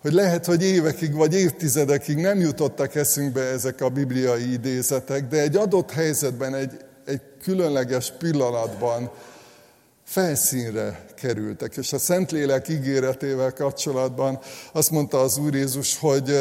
hogy 0.00 0.12
lehet, 0.12 0.46
hogy 0.46 0.62
évekig 0.62 1.14
vagy 1.14 1.34
évtizedekig 1.34 2.16
nem 2.16 2.40
jutottak 2.40 2.94
eszünkbe 2.94 3.40
ezek 3.40 3.80
a 3.80 3.88
bibliai 3.88 4.52
idézetek, 4.52 5.28
de 5.28 5.40
egy 5.40 5.56
adott 5.56 5.90
helyzetben, 5.90 6.54
egy, 6.54 6.84
egy 7.04 7.20
különleges 7.42 8.12
pillanatban 8.18 9.10
felszínre 10.08 11.04
kerültek. 11.14 11.76
És 11.76 11.92
a 11.92 11.98
Szentlélek 11.98 12.68
ígéretével 12.68 13.52
kapcsolatban 13.52 14.38
azt 14.72 14.90
mondta 14.90 15.20
az 15.20 15.38
Úr 15.38 15.54
Jézus, 15.54 15.98
hogy 15.98 16.38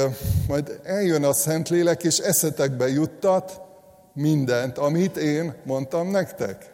majd 0.48 0.80
eljön 0.84 1.24
a 1.24 1.34
Szentlélek, 1.34 2.04
és 2.04 2.18
eszetekbe 2.18 2.88
juttat 2.90 3.62
mindent, 4.14 4.78
amit 4.78 5.18
én 5.18 5.54
mondtam 5.64 6.10
nektek. 6.10 6.74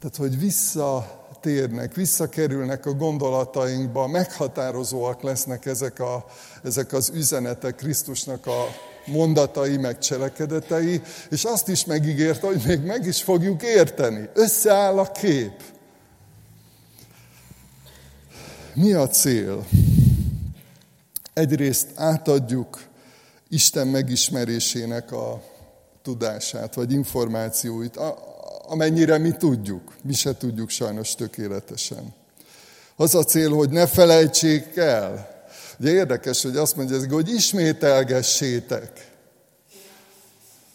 Tehát, 0.00 0.16
hogy 0.16 0.38
visszatérnek, 0.38 1.94
visszakerülnek 1.94 2.86
a 2.86 2.92
gondolatainkba, 2.92 4.06
meghatározóak 4.06 5.22
lesznek 5.22 5.66
ezek, 5.66 6.00
a, 6.00 6.24
ezek 6.62 6.92
az 6.92 7.10
üzenetek 7.14 7.74
Krisztusnak 7.76 8.46
a 8.46 8.66
mondatai, 9.10 9.76
meg 9.76 9.98
cselekedetei, 9.98 11.02
és 11.30 11.44
azt 11.44 11.68
is 11.68 11.84
megígérte, 11.84 12.46
hogy 12.46 12.62
még 12.66 12.80
meg 12.80 13.06
is 13.06 13.22
fogjuk 13.22 13.62
érteni. 13.62 14.28
Összeáll 14.34 14.98
a 14.98 15.12
kép. 15.12 15.62
Mi 18.74 18.92
a 18.92 19.08
cél? 19.08 19.66
Egyrészt 21.32 21.86
átadjuk 21.94 22.86
Isten 23.48 23.86
megismerésének 23.86 25.12
a 25.12 25.42
tudását, 26.02 26.74
vagy 26.74 26.92
információit, 26.92 28.00
amennyire 28.66 29.18
mi 29.18 29.30
tudjuk. 29.30 29.96
Mi 30.02 30.12
se 30.12 30.36
tudjuk 30.36 30.70
sajnos 30.70 31.14
tökéletesen. 31.14 32.14
Az 32.96 33.14
a 33.14 33.24
cél, 33.24 33.50
hogy 33.50 33.70
ne 33.70 33.86
felejtsék 33.86 34.76
el, 34.76 35.37
Ugye 35.80 35.90
érdekes, 35.90 36.42
hogy 36.42 36.56
azt 36.56 36.76
mondja, 36.76 36.98
hogy 37.10 37.28
ismételgessétek. 37.28 39.10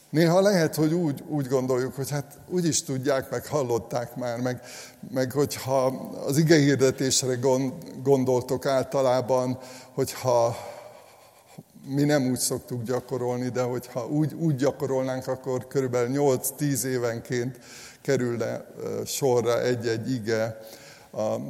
Néha 0.09 0.41
lehet, 0.41 0.75
hogy 0.75 0.93
úgy, 0.93 1.23
úgy 1.27 1.47
gondoljuk, 1.47 1.95
hogy 1.95 2.09
hát 2.09 2.37
úgy 2.49 2.65
is 2.65 2.83
tudják, 2.83 3.29
meg 3.29 3.45
hallották 3.45 4.15
már, 4.15 4.39
meg, 4.39 4.61
meg 5.13 5.31
hogyha 5.31 5.85
az 6.25 6.37
hirdetésre 6.37 7.39
gondoltok 8.03 8.65
általában, 8.65 9.59
hogyha 9.93 10.55
mi 11.85 12.03
nem 12.03 12.29
úgy 12.29 12.39
szoktuk 12.39 12.83
gyakorolni, 12.83 13.49
de 13.49 13.61
hogyha 13.61 14.07
úgy, 14.07 14.33
úgy 14.33 14.55
gyakorolnánk, 14.55 15.27
akkor 15.27 15.67
körülbelül 15.67 16.37
8-10 16.59 16.83
évenként 16.83 17.59
kerülne 18.01 18.65
sorra 19.05 19.61
egy-egy 19.63 20.11
ige, 20.11 20.59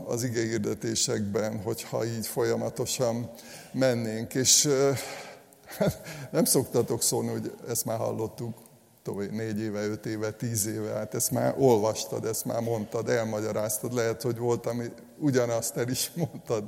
az 0.05 0.24
igehirdetésekben, 0.24 1.62
hogyha 1.62 2.05
így 2.05 2.27
folyamatosan 2.27 3.32
mennénk. 3.72 4.34
És 4.34 4.70
nem 6.32 6.46
szoktatok 6.46 7.01
szólni, 7.01 7.29
hogy 7.29 7.51
ezt 7.67 7.86
már 7.86 7.98
hallottuk 7.98 8.58
négy 9.32 9.60
éve, 9.60 9.86
öt 9.86 10.05
éve, 10.05 10.32
tíz 10.32 10.65
éve, 10.65 10.93
hát 10.93 11.13
ezt 11.13 11.32
már 11.32 11.55
olvastad, 11.58 12.25
ezt 12.25 12.46
már 12.46 12.62
mondtad, 12.62 13.10
elmagyaráztad, 13.10 13.93
lehet, 13.93 14.22
hogy 14.22 14.38
volt, 14.38 14.65
ami 14.65 14.86
ugyanazt 15.17 15.77
el 15.77 15.89
is 15.89 16.12
mondtad 16.15 16.63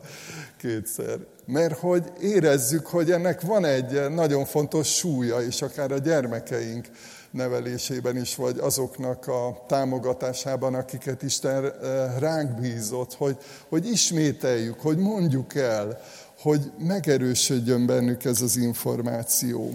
kétszer. 0.58 1.20
Mert 1.46 1.80
hogy 1.80 2.12
érezzük, 2.22 2.86
hogy 2.86 3.12
ennek 3.12 3.42
van 3.42 3.66
egy 3.66 4.10
nagyon 4.10 4.46
fontos 4.46 4.96
súlya, 4.96 5.42
és 5.42 5.62
akár 5.62 5.92
a 5.92 5.98
gyermekeink 5.98 6.88
nevelésében 7.36 8.18
is, 8.18 8.36
vagy 8.36 8.58
azoknak 8.60 9.28
a 9.28 9.64
támogatásában, 9.68 10.76
akiket 10.76 11.22
Isten 11.22 11.66
eh, 11.66 11.72
ránk 12.20 12.60
bízott, 12.60 13.14
hogy, 13.14 13.38
hogy 13.70 13.88
ismételjük, 13.88 14.80
hogy 14.80 14.98
mondjuk 14.98 15.56
el, 15.56 16.02
hogy 16.42 16.72
megerősödjön 16.78 17.86
bennük 17.86 18.24
ez 18.24 18.42
az 18.42 18.58
információ. 18.58 19.74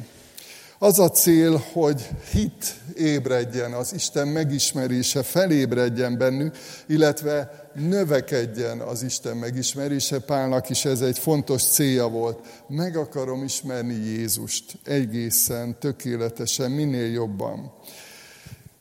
Az 0.78 0.98
a 0.98 1.10
cél, 1.10 1.62
hogy 1.72 2.08
hit 2.30 2.74
ébredjen, 2.96 3.72
az 3.72 3.92
Isten 3.94 4.28
megismerése 4.28 5.22
felébredjen 5.22 6.18
bennük, 6.18 6.56
illetve 6.86 7.59
növekedjen 7.74 8.80
az 8.80 9.02
Isten 9.02 9.36
megismerése. 9.36 10.18
Pálnak 10.18 10.70
is 10.70 10.84
ez 10.84 11.00
egy 11.00 11.18
fontos 11.18 11.62
célja 11.62 12.08
volt. 12.08 12.64
Meg 12.68 12.96
akarom 12.96 13.44
ismerni 13.44 13.94
Jézust 13.94 14.78
egészen, 14.84 15.78
tökéletesen, 15.78 16.70
minél 16.70 17.10
jobban. 17.10 17.72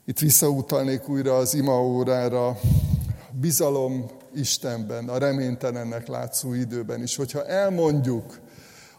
Itt 0.06 0.20
visszautalnék 0.20 1.10
újra 1.10 1.38
az 1.38 1.54
imaórára, 1.54 2.60
bizalom 3.32 4.06
Istenben, 4.36 5.10
a 5.10 5.18
reménytelennek 5.18 6.08
látszó 6.08 6.54
időben 6.54 7.04
is. 7.04 7.16
Hogyha 7.16 7.46
elmondjuk, 7.46 8.40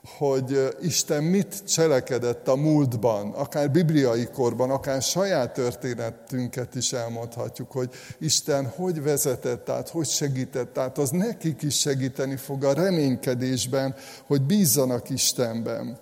hogy 0.04 0.76
Isten 0.80 1.24
mit 1.24 1.64
cselekedett 1.66 2.48
a 2.48 2.56
múltban, 2.56 3.32
akár 3.32 3.70
bibliai 3.70 4.26
korban, 4.26 4.70
akár 4.70 5.02
saját 5.02 5.52
történetünket 5.52 6.74
is 6.74 6.92
elmondhatjuk, 6.92 7.72
hogy 7.72 7.90
Isten 8.18 8.66
hogy 8.66 9.02
vezetett 9.02 9.68
át, 9.68 9.88
hogy 9.88 10.06
segített 10.06 10.78
át, 10.78 10.98
az 10.98 11.10
nekik 11.10 11.62
is 11.62 11.78
segíteni 11.78 12.36
fog 12.36 12.64
a 12.64 12.72
reménykedésben, 12.72 13.94
hogy 14.26 14.42
bízzanak 14.42 15.10
Istenben. 15.10 15.98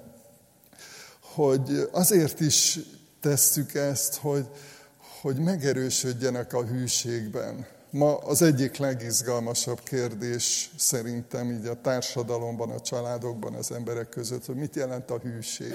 Hogy 1.21 1.89
azért 1.93 2.41
is 2.41 2.79
tesszük 3.21 3.75
ezt, 3.75 4.17
hogy, 4.17 4.47
hogy 5.21 5.37
megerősödjenek 5.37 6.53
a 6.53 6.65
hűségben 6.65 7.67
Ma 7.91 8.17
az 8.17 8.43
egyik 8.43 8.77
legizgalmasabb 8.77 9.81
kérdés 9.83 10.71
szerintem 10.77 11.51
így 11.51 11.67
a 11.67 11.81
társadalomban, 11.81 12.71
a 12.71 12.81
családokban, 12.81 13.55
az 13.55 13.73
emberek 13.73 14.09
között, 14.09 14.45
hogy 14.45 14.57
mit 14.57 14.77
jelent 14.77 15.11
a 15.11 15.19
hűség. 15.19 15.75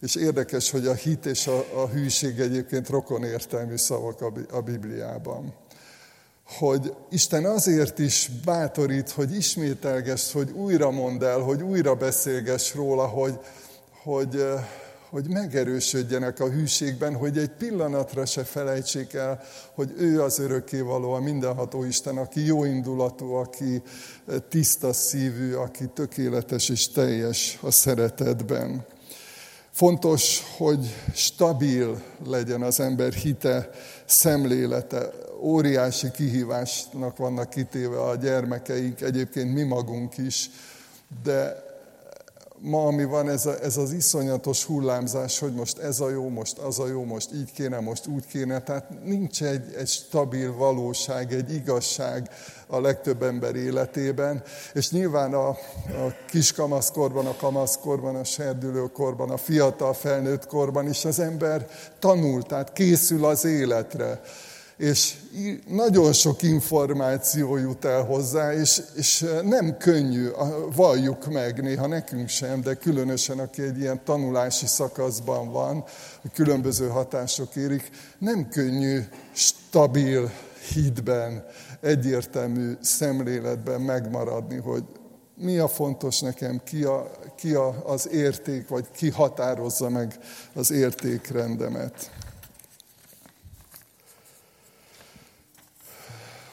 És 0.00 0.14
érdekes, 0.14 0.70
hogy 0.70 0.86
a 0.86 0.94
hit 0.94 1.26
és 1.26 1.46
a, 1.46 1.82
a 1.82 1.88
hűség 1.88 2.40
egyébként 2.40 2.88
rokon 2.88 3.24
értelmű 3.24 3.76
szavak 3.76 4.20
a, 4.20 4.32
a 4.50 4.60
Bibliában. 4.60 5.54
Hogy 6.44 6.94
Isten 7.10 7.44
azért 7.44 7.98
is 7.98 8.30
bátorít, 8.44 9.10
hogy 9.10 9.34
ismételgess, 9.34 10.32
hogy 10.32 10.50
újra 10.50 10.90
mondd 10.90 11.24
el, 11.24 11.38
hogy 11.38 11.62
újra 11.62 11.94
beszélgess 11.94 12.74
róla, 12.74 13.06
hogy, 13.06 13.38
hogy 14.02 14.44
hogy 15.12 15.28
megerősödjenek 15.28 16.40
a 16.40 16.50
hűségben, 16.50 17.14
hogy 17.14 17.38
egy 17.38 17.50
pillanatra 17.50 18.26
se 18.26 18.44
felejtsék 18.44 19.12
el, 19.12 19.40
hogy 19.74 19.92
ő 19.96 20.22
az 20.22 20.38
örökkévaló, 20.38 21.12
a 21.12 21.20
mindenható 21.20 21.84
Isten, 21.84 22.16
aki 22.16 22.44
jó 22.44 22.64
indulatú, 22.64 23.32
aki 23.32 23.82
tiszta 24.48 24.92
szívű, 24.92 25.54
aki 25.54 25.84
tökéletes 25.94 26.68
és 26.68 26.88
teljes 26.88 27.58
a 27.62 27.70
szeretetben. 27.70 28.86
Fontos, 29.70 30.42
hogy 30.56 30.94
stabil 31.14 32.02
legyen 32.26 32.62
az 32.62 32.80
ember 32.80 33.12
hite, 33.12 33.70
szemlélete. 34.04 35.10
Óriási 35.40 36.10
kihívásnak 36.10 37.16
vannak 37.16 37.50
kitéve 37.50 38.00
a 38.00 38.16
gyermekeink, 38.16 39.00
egyébként 39.00 39.54
mi 39.54 39.62
magunk 39.62 40.18
is, 40.18 40.50
de 41.22 41.70
ma, 42.62 42.86
ami 42.86 43.04
van, 43.04 43.28
ez, 43.28 43.46
a, 43.46 43.62
ez 43.62 43.76
az 43.76 43.92
iszonyatos 43.92 44.64
hullámzás, 44.64 45.38
hogy 45.38 45.52
most 45.52 45.78
ez 45.78 46.00
a 46.00 46.10
jó, 46.10 46.28
most 46.28 46.58
az 46.58 46.78
a 46.78 46.86
jó, 46.86 47.04
most 47.04 47.32
így 47.34 47.52
kéne, 47.52 47.80
most 47.80 48.06
úgy 48.06 48.26
kéne. 48.26 48.62
Tehát 48.62 49.04
nincs 49.04 49.42
egy, 49.42 49.74
egy 49.78 49.88
stabil 49.88 50.54
valóság, 50.54 51.32
egy 51.32 51.54
igazság 51.54 52.30
a 52.66 52.80
legtöbb 52.80 53.22
ember 53.22 53.54
életében. 53.54 54.42
És 54.74 54.90
nyilván 54.90 55.34
a, 55.34 55.48
a 55.48 55.56
kiskamaszkorban, 56.30 57.26
a 57.26 57.36
kamaszkorban, 57.36 58.16
a 58.16 58.24
serdülőkorban, 58.24 59.30
a 59.30 59.36
fiatal 59.36 59.92
felnőtt 59.92 60.46
korban 60.46 60.88
is 60.88 61.04
az 61.04 61.18
ember 61.18 61.68
tanul, 61.98 62.42
tehát 62.42 62.72
készül 62.72 63.24
az 63.24 63.44
életre 63.44 64.20
és 64.82 65.14
nagyon 65.68 66.12
sok 66.12 66.42
információ 66.42 67.56
jut 67.56 67.84
el 67.84 68.04
hozzá, 68.04 68.52
és, 68.52 68.82
és 68.94 69.24
nem 69.42 69.76
könnyű, 69.76 70.28
valljuk 70.74 71.32
meg, 71.32 71.62
néha 71.62 71.86
nekünk 71.86 72.28
sem, 72.28 72.60
de 72.60 72.74
különösen 72.74 73.38
aki 73.38 73.62
egy 73.62 73.78
ilyen 73.78 74.04
tanulási 74.04 74.66
szakaszban 74.66 75.52
van, 75.52 75.84
különböző 76.34 76.88
hatások 76.88 77.56
érik, 77.56 77.90
nem 78.18 78.48
könnyű 78.48 79.00
stabil 79.32 80.30
hitben, 80.72 81.44
egyértelmű 81.80 82.72
szemléletben 82.80 83.80
megmaradni, 83.80 84.56
hogy 84.56 84.84
mi 85.36 85.58
a 85.58 85.68
fontos 85.68 86.20
nekem, 86.20 86.60
ki, 86.64 86.84
a, 86.84 87.10
ki 87.36 87.52
a, 87.54 87.82
az 87.86 88.08
érték, 88.08 88.68
vagy 88.68 88.90
ki 88.90 89.10
határozza 89.10 89.88
meg 89.88 90.18
az 90.54 90.70
értékrendemet. 90.70 92.10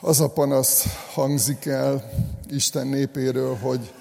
Az 0.02 0.20
a 0.20 0.30
panasz 0.30 0.86
hangzik 1.14 1.66
el 1.66 2.12
Isten 2.50 2.88
népéről, 2.88 3.56
hogy 3.56 3.94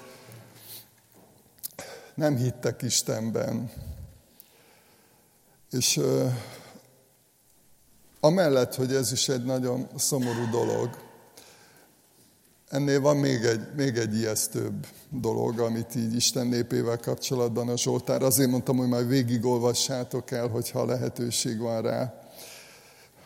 nem 2.15 2.37
hittek 2.37 2.83
Istenben. 2.83 3.71
És 5.71 6.01
amellett, 8.21 8.75
hogy 8.75 8.95
ez 8.95 9.13
is 9.13 9.29
egy 9.29 9.45
nagyon 9.45 9.89
szomorú 9.97 10.51
dolog, 10.51 10.91
ennél 12.69 13.01
van 13.01 13.17
még 13.17 13.45
egy, 13.45 13.75
még 13.77 13.97
egy 13.97 14.15
ijesztőbb 14.15 14.87
dolog, 15.11 15.59
amit 15.59 15.95
így 15.95 16.15
Isten 16.15 16.47
népével 16.47 16.99
kapcsolatban 16.99 17.69
a 17.69 17.77
Zsoltár. 17.77 18.23
Azért 18.23 18.51
mondtam, 18.51 18.77
hogy 18.77 18.89
majd 18.89 19.09
végigolvassátok 19.09 20.31
el, 20.31 20.49
hogyha 20.49 20.85
lehetőség 20.85 21.59
van 21.59 21.83
rá. 21.83 22.18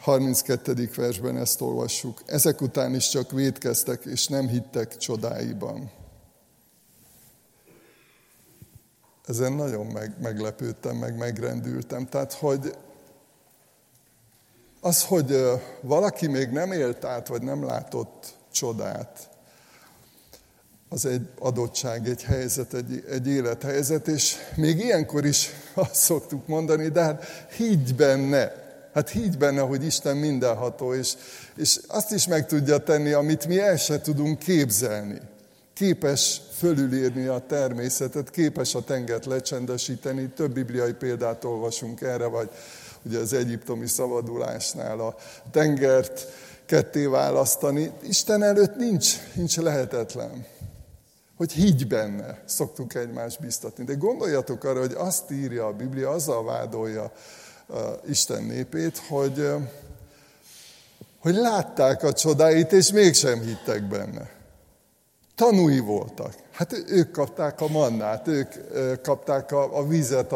32. 0.03 0.91
versben 0.97 1.37
ezt 1.37 1.61
olvassuk. 1.61 2.23
Ezek 2.27 2.61
után 2.61 2.95
is 2.95 3.09
csak 3.09 3.31
védkeztek, 3.31 4.05
és 4.05 4.27
nem 4.27 4.49
hittek 4.49 4.97
csodáiban. 4.97 5.91
Ezen 9.27 9.53
nagyon 9.53 9.87
meg, 9.87 10.15
meglepődtem, 10.21 10.97
meg 10.97 11.17
megrendültem. 11.17 12.09
Tehát, 12.09 12.33
hogy 12.33 12.75
az, 14.81 15.05
hogy 15.05 15.43
valaki 15.81 16.27
még 16.27 16.49
nem 16.49 16.73
élt 16.73 17.05
át, 17.05 17.29
vagy 17.29 17.43
nem 17.43 17.65
látott 17.65 18.35
csodát, 18.53 19.31
az 20.89 21.07
egy 21.07 21.29
adottság, 21.39 22.09
egy 22.09 22.23
helyzet, 22.23 22.75
egy, 22.75 23.05
egy 23.11 23.29
élethelyzet, 23.29 24.09
és 24.09 24.37
még 24.57 24.79
ilyenkor 24.79 25.25
is 25.25 25.51
azt 25.75 25.95
szoktuk 25.95 26.47
mondani, 26.47 26.89
de 26.89 27.03
hát 27.03 27.25
higgy 27.57 27.95
benne, 27.95 28.62
Hát 28.95 29.11
higgy 29.11 29.39
benne, 29.39 29.61
hogy 29.61 29.85
Isten 29.85 30.17
mindenható, 30.17 30.95
és, 30.95 31.15
és 31.57 31.81
azt 31.87 32.11
is 32.13 32.27
meg 32.27 32.47
tudja 32.47 32.79
tenni, 32.79 33.13
amit 33.13 33.47
mi 33.47 33.61
el 33.61 33.77
se 33.77 34.01
tudunk 34.01 34.39
képzelni. 34.39 35.21
Képes 35.75 36.41
fölülírni 36.59 37.27
a 37.27 37.47
természetet, 37.47 38.31
képes 38.31 38.75
a 38.75 38.85
tengert 38.85 39.27
lecsendesíteni. 39.27 40.29
Több 40.29 40.53
bibliai 40.53 40.93
példát 40.93 41.45
olvasunk 41.45 42.01
erre, 42.01 42.27
vagy 42.27 42.51
ugye 43.03 43.19
az 43.19 43.33
egyiptomi 43.33 43.87
szabadulásnál 43.87 45.01
a 45.01 45.17
tengert 45.51 46.27
ketté 46.67 47.05
választani. 47.05 47.91
Isten 48.09 48.43
előtt 48.43 48.77
nincs, 48.77 49.17
nincs 49.35 49.57
lehetetlen. 49.57 50.47
Hogy 51.37 51.53
higgy 51.53 51.87
benne, 51.87 52.43
szoktuk 52.45 52.95
egymást 52.95 53.41
biztatni. 53.41 53.85
De 53.85 53.95
gondoljatok 53.95 54.65
arra, 54.65 54.81
hogy 54.81 54.95
azt 54.97 55.31
írja 55.31 55.67
a 55.67 55.73
Biblia, 55.73 56.11
azzal 56.11 56.45
vádolja 56.45 57.13
Isten 58.09 58.43
népét, 58.43 58.99
hogy, 59.09 59.49
hogy 61.19 61.35
látták 61.35 62.03
a 62.03 62.13
csodáit, 62.13 62.73
és 62.73 62.93
mégsem 62.93 63.41
hittek 63.41 63.89
benne. 63.89 64.31
Tanúi 65.35 65.79
voltak. 65.79 66.35
Hát 66.51 66.73
ők 66.87 67.11
kapták 67.11 67.61
a 67.61 67.69
mannát, 67.69 68.29
ők 68.29 68.53
kapták 69.03 69.53
a, 69.53 69.79
a 69.79 69.87
vizet, 69.87 70.33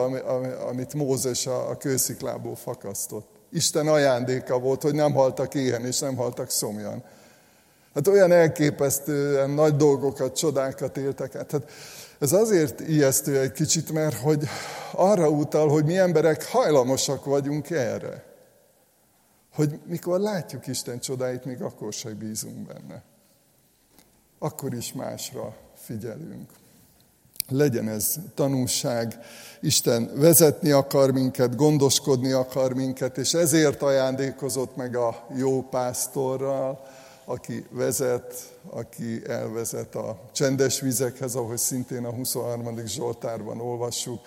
amit 0.69 0.95
Mózes 0.95 1.47
a, 1.47 1.69
a 1.71 1.77
kősziklából 1.77 2.57
fakasztott. 2.57 3.29
Isten 3.51 3.89
ajándéka 3.89 4.59
volt, 4.59 4.83
hogy 4.83 4.95
nem 4.95 5.13
haltak 5.13 5.55
éhen, 5.55 5.87
és 5.87 5.99
nem 5.99 6.17
haltak 6.17 6.51
szomjan. 6.51 7.05
Hát 7.95 8.09
olyan 8.09 8.33
elképesztően 8.33 9.51
nagy 9.51 9.77
dolgokat, 9.77 10.37
csodákat 10.37 10.97
éltek 10.97 11.35
át. 11.35 11.51
Hát 11.51 11.71
ez 12.19 12.33
azért 12.33 12.81
ijesztő 12.81 13.41
egy 13.41 13.53
kicsit, 13.53 13.93
mert 13.93 14.19
hogy 14.19 14.49
arra 14.93 15.29
utal, 15.29 15.69
hogy 15.69 15.85
mi 15.85 15.99
emberek 15.99 16.49
hajlamosak 16.49 17.25
vagyunk 17.25 17.71
erre. 17.71 18.25
Hogy 19.55 19.79
mikor 19.87 20.21
látjuk 20.21 20.67
Isten 20.67 21.01
csodáit, 21.01 21.45
még 21.45 21.63
akkor 21.63 21.93
sem 21.93 22.19
bízunk 22.19 22.67
benne. 22.67 23.03
Akkor 24.39 24.75
is 24.75 24.93
másra 24.93 25.57
figyelünk. 25.75 26.51
Legyen 27.49 27.89
ez 27.89 28.15
tanulság. 28.35 29.19
Isten 29.61 30.11
vezetni 30.15 30.71
akar 30.71 31.11
minket, 31.11 31.57
gondoskodni 31.57 32.33
akar 32.33 32.75
minket, 32.75 33.19
és 33.19 33.35
ezért 33.35 33.83
ajándékozott 33.83 34.77
meg 34.77 34.97
a 34.97 35.27
jó 35.35 35.63
pásztorral, 35.63 36.87
aki 37.29 37.65
vezet, 37.71 38.59
aki 38.71 39.23
elvezet 39.27 39.95
a 39.95 40.21
csendes 40.33 40.81
vizekhez, 40.81 41.35
ahogy 41.35 41.59
szintén 41.59 42.05
a 42.05 42.11
23. 42.11 42.87
Zsoltárban 42.87 43.61
olvassuk, 43.61 44.21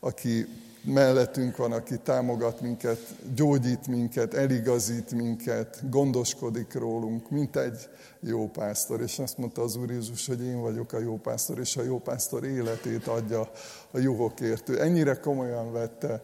aki 0.00 0.46
mellettünk 0.84 1.56
van, 1.56 1.72
aki 1.72 1.98
támogat 1.98 2.60
minket, 2.60 2.98
gyógyít 3.34 3.86
minket, 3.86 4.34
eligazít 4.34 5.10
minket, 5.10 5.90
gondoskodik 5.90 6.74
rólunk, 6.74 7.30
mint 7.30 7.56
egy 7.56 7.88
jó 8.20 8.48
pásztor. 8.48 9.00
És 9.00 9.18
azt 9.18 9.38
mondta 9.38 9.62
az 9.62 9.76
Úr 9.76 9.90
Jézus, 9.90 10.26
hogy 10.26 10.42
én 10.42 10.60
vagyok 10.60 10.92
a 10.92 10.98
jó 10.98 11.16
pásztor, 11.16 11.58
és 11.58 11.76
a 11.76 11.82
jó 11.82 11.98
pásztor 11.98 12.44
életét 12.44 13.06
adja 13.06 13.50
a 13.90 13.98
juhokért. 13.98 14.68
Ő 14.68 14.80
ennyire 14.80 15.14
komolyan 15.14 15.72
vette, 15.72 16.22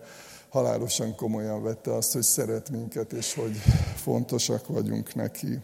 halálosan 0.48 1.14
komolyan 1.14 1.62
vette 1.62 1.94
azt, 1.94 2.12
hogy 2.12 2.22
szeret 2.22 2.70
minket, 2.70 3.12
és 3.12 3.34
hogy 3.34 3.56
fontosak 3.96 4.66
vagyunk 4.66 5.14
neki. 5.14 5.60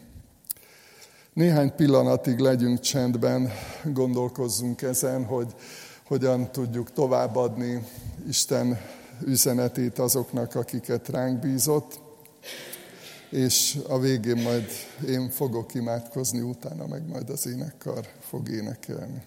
Néhány 1.38 1.74
pillanatig 1.77 2.38
legyünk 2.38 2.81
csendben, 2.81 3.51
gondolkozzunk 3.85 4.83
ezen, 4.83 5.24
hogy 5.24 5.55
hogyan 6.07 6.53
tudjuk 6.53 6.92
továbbadni 6.92 7.87
Isten 8.29 8.81
üzenetét 9.27 9.98
azoknak, 9.98 10.55
akiket 10.55 11.09
ránk 11.09 11.40
bízott, 11.40 12.01
és 13.31 13.79
a 13.88 13.98
végén 13.98 14.42
majd 14.42 14.66
én 15.09 15.29
fogok 15.31 15.74
imádkozni, 15.74 16.40
utána 16.40 16.87
meg 16.87 17.09
majd 17.09 17.31
az 17.31 17.46
énekkar 17.46 18.07
fog 18.20 18.48
énekelni. 18.48 19.22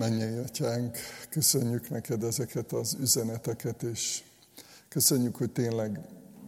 Mennyei 0.00 0.36
Atyánk, 0.36 0.96
köszönjük 1.30 1.90
neked 1.90 2.22
ezeket 2.22 2.72
az 2.72 2.96
üzeneteket, 3.00 3.82
és 3.82 4.22
köszönjük, 4.88 5.36
hogy 5.36 5.50
tényleg 5.50 6.00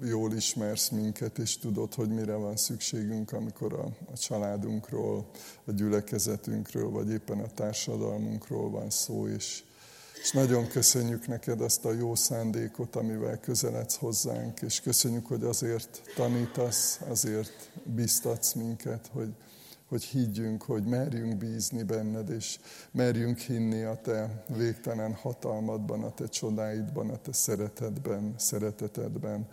jól 0.03 0.33
ismersz 0.33 0.88
minket, 0.88 1.38
és 1.38 1.59
tudod, 1.59 1.95
hogy 1.95 2.09
mire 2.09 2.35
van 2.35 2.57
szükségünk, 2.57 3.33
amikor 3.33 3.73
a, 3.73 3.85
a 4.12 4.17
családunkról, 4.19 5.27
a 5.65 5.73
gyülekezetünkről, 5.73 6.91
vagy 6.91 7.11
éppen 7.11 7.38
a 7.38 7.49
társadalmunkról 7.55 8.71
van 8.71 8.91
szó, 8.91 9.29
és, 9.29 9.62
És 10.21 10.33
nagyon 10.33 10.69
köszönjük 10.69 11.27
neked 11.27 11.61
azt 11.61 11.85
a 11.85 11.93
jó 11.93 12.15
szándékot, 12.15 12.97
amivel 12.97 13.41
közeledsz 13.41 13.97
hozzánk, 13.97 14.61
és 14.61 14.81
köszönjük, 14.81 15.27
hogy 15.27 15.45
azért 15.45 16.03
tanítasz, 16.15 17.01
azért 17.09 17.71
biztatsz 17.85 18.53
minket, 18.53 19.11
hogy, 19.12 19.35
hogy 19.92 20.05
higgyünk, 20.05 20.62
hogy 20.62 20.85
merjünk 20.85 21.37
bízni 21.37 21.83
benned, 21.83 22.31
és 22.31 22.59
merjünk 22.90 23.38
hinni 23.38 23.83
a 23.83 24.00
te 24.02 24.44
végtelen 24.57 25.14
hatalmadban, 25.14 26.02
a 26.02 26.14
te 26.14 26.26
csodáidban, 26.26 27.11
a 27.11 27.16
te 27.16 27.33
szeretetben, 27.33 28.35
szeretetedben. 28.37 29.46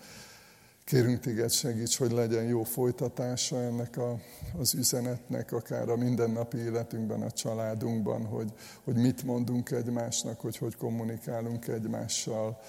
Kérünk 0.84 1.20
téged 1.20 1.52
segíts, 1.52 1.98
hogy 1.98 2.12
legyen 2.12 2.44
jó 2.44 2.64
folytatása 2.64 3.62
ennek 3.62 3.98
a, 3.98 4.20
az 4.60 4.74
üzenetnek, 4.74 5.52
akár 5.52 5.90
a 5.90 5.96
mindennapi 5.96 6.58
életünkben, 6.58 7.22
a 7.22 7.32
családunkban, 7.32 8.26
hogy, 8.26 8.54
hogy 8.84 8.96
mit 8.96 9.24
mondunk 9.24 9.72
egymásnak, 9.72 10.40
hogy 10.40 10.58
hogy 10.58 10.76
kommunikálunk 10.76 11.68
egymással, 11.68 12.60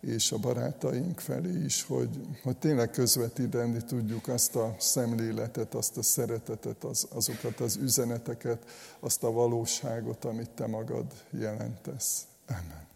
és 0.00 0.32
a 0.32 0.38
barátaink 0.38 1.20
felé 1.20 1.64
is, 1.64 1.82
hogy, 1.82 2.08
hogy 2.42 2.56
tényleg 2.56 2.90
közvetíteni 2.90 3.84
tudjuk 3.84 4.28
azt 4.28 4.56
a 4.56 4.76
szemléletet, 4.78 5.74
azt 5.74 5.96
a 5.96 6.02
szeretetet, 6.02 6.84
az, 6.84 7.06
azokat 7.10 7.60
az 7.60 7.76
üzeneteket, 7.76 8.64
azt 9.00 9.22
a 9.22 9.32
valóságot, 9.32 10.24
amit 10.24 10.50
te 10.50 10.66
magad 10.66 11.12
jelentesz. 11.30 12.26
Amen. 12.48 12.95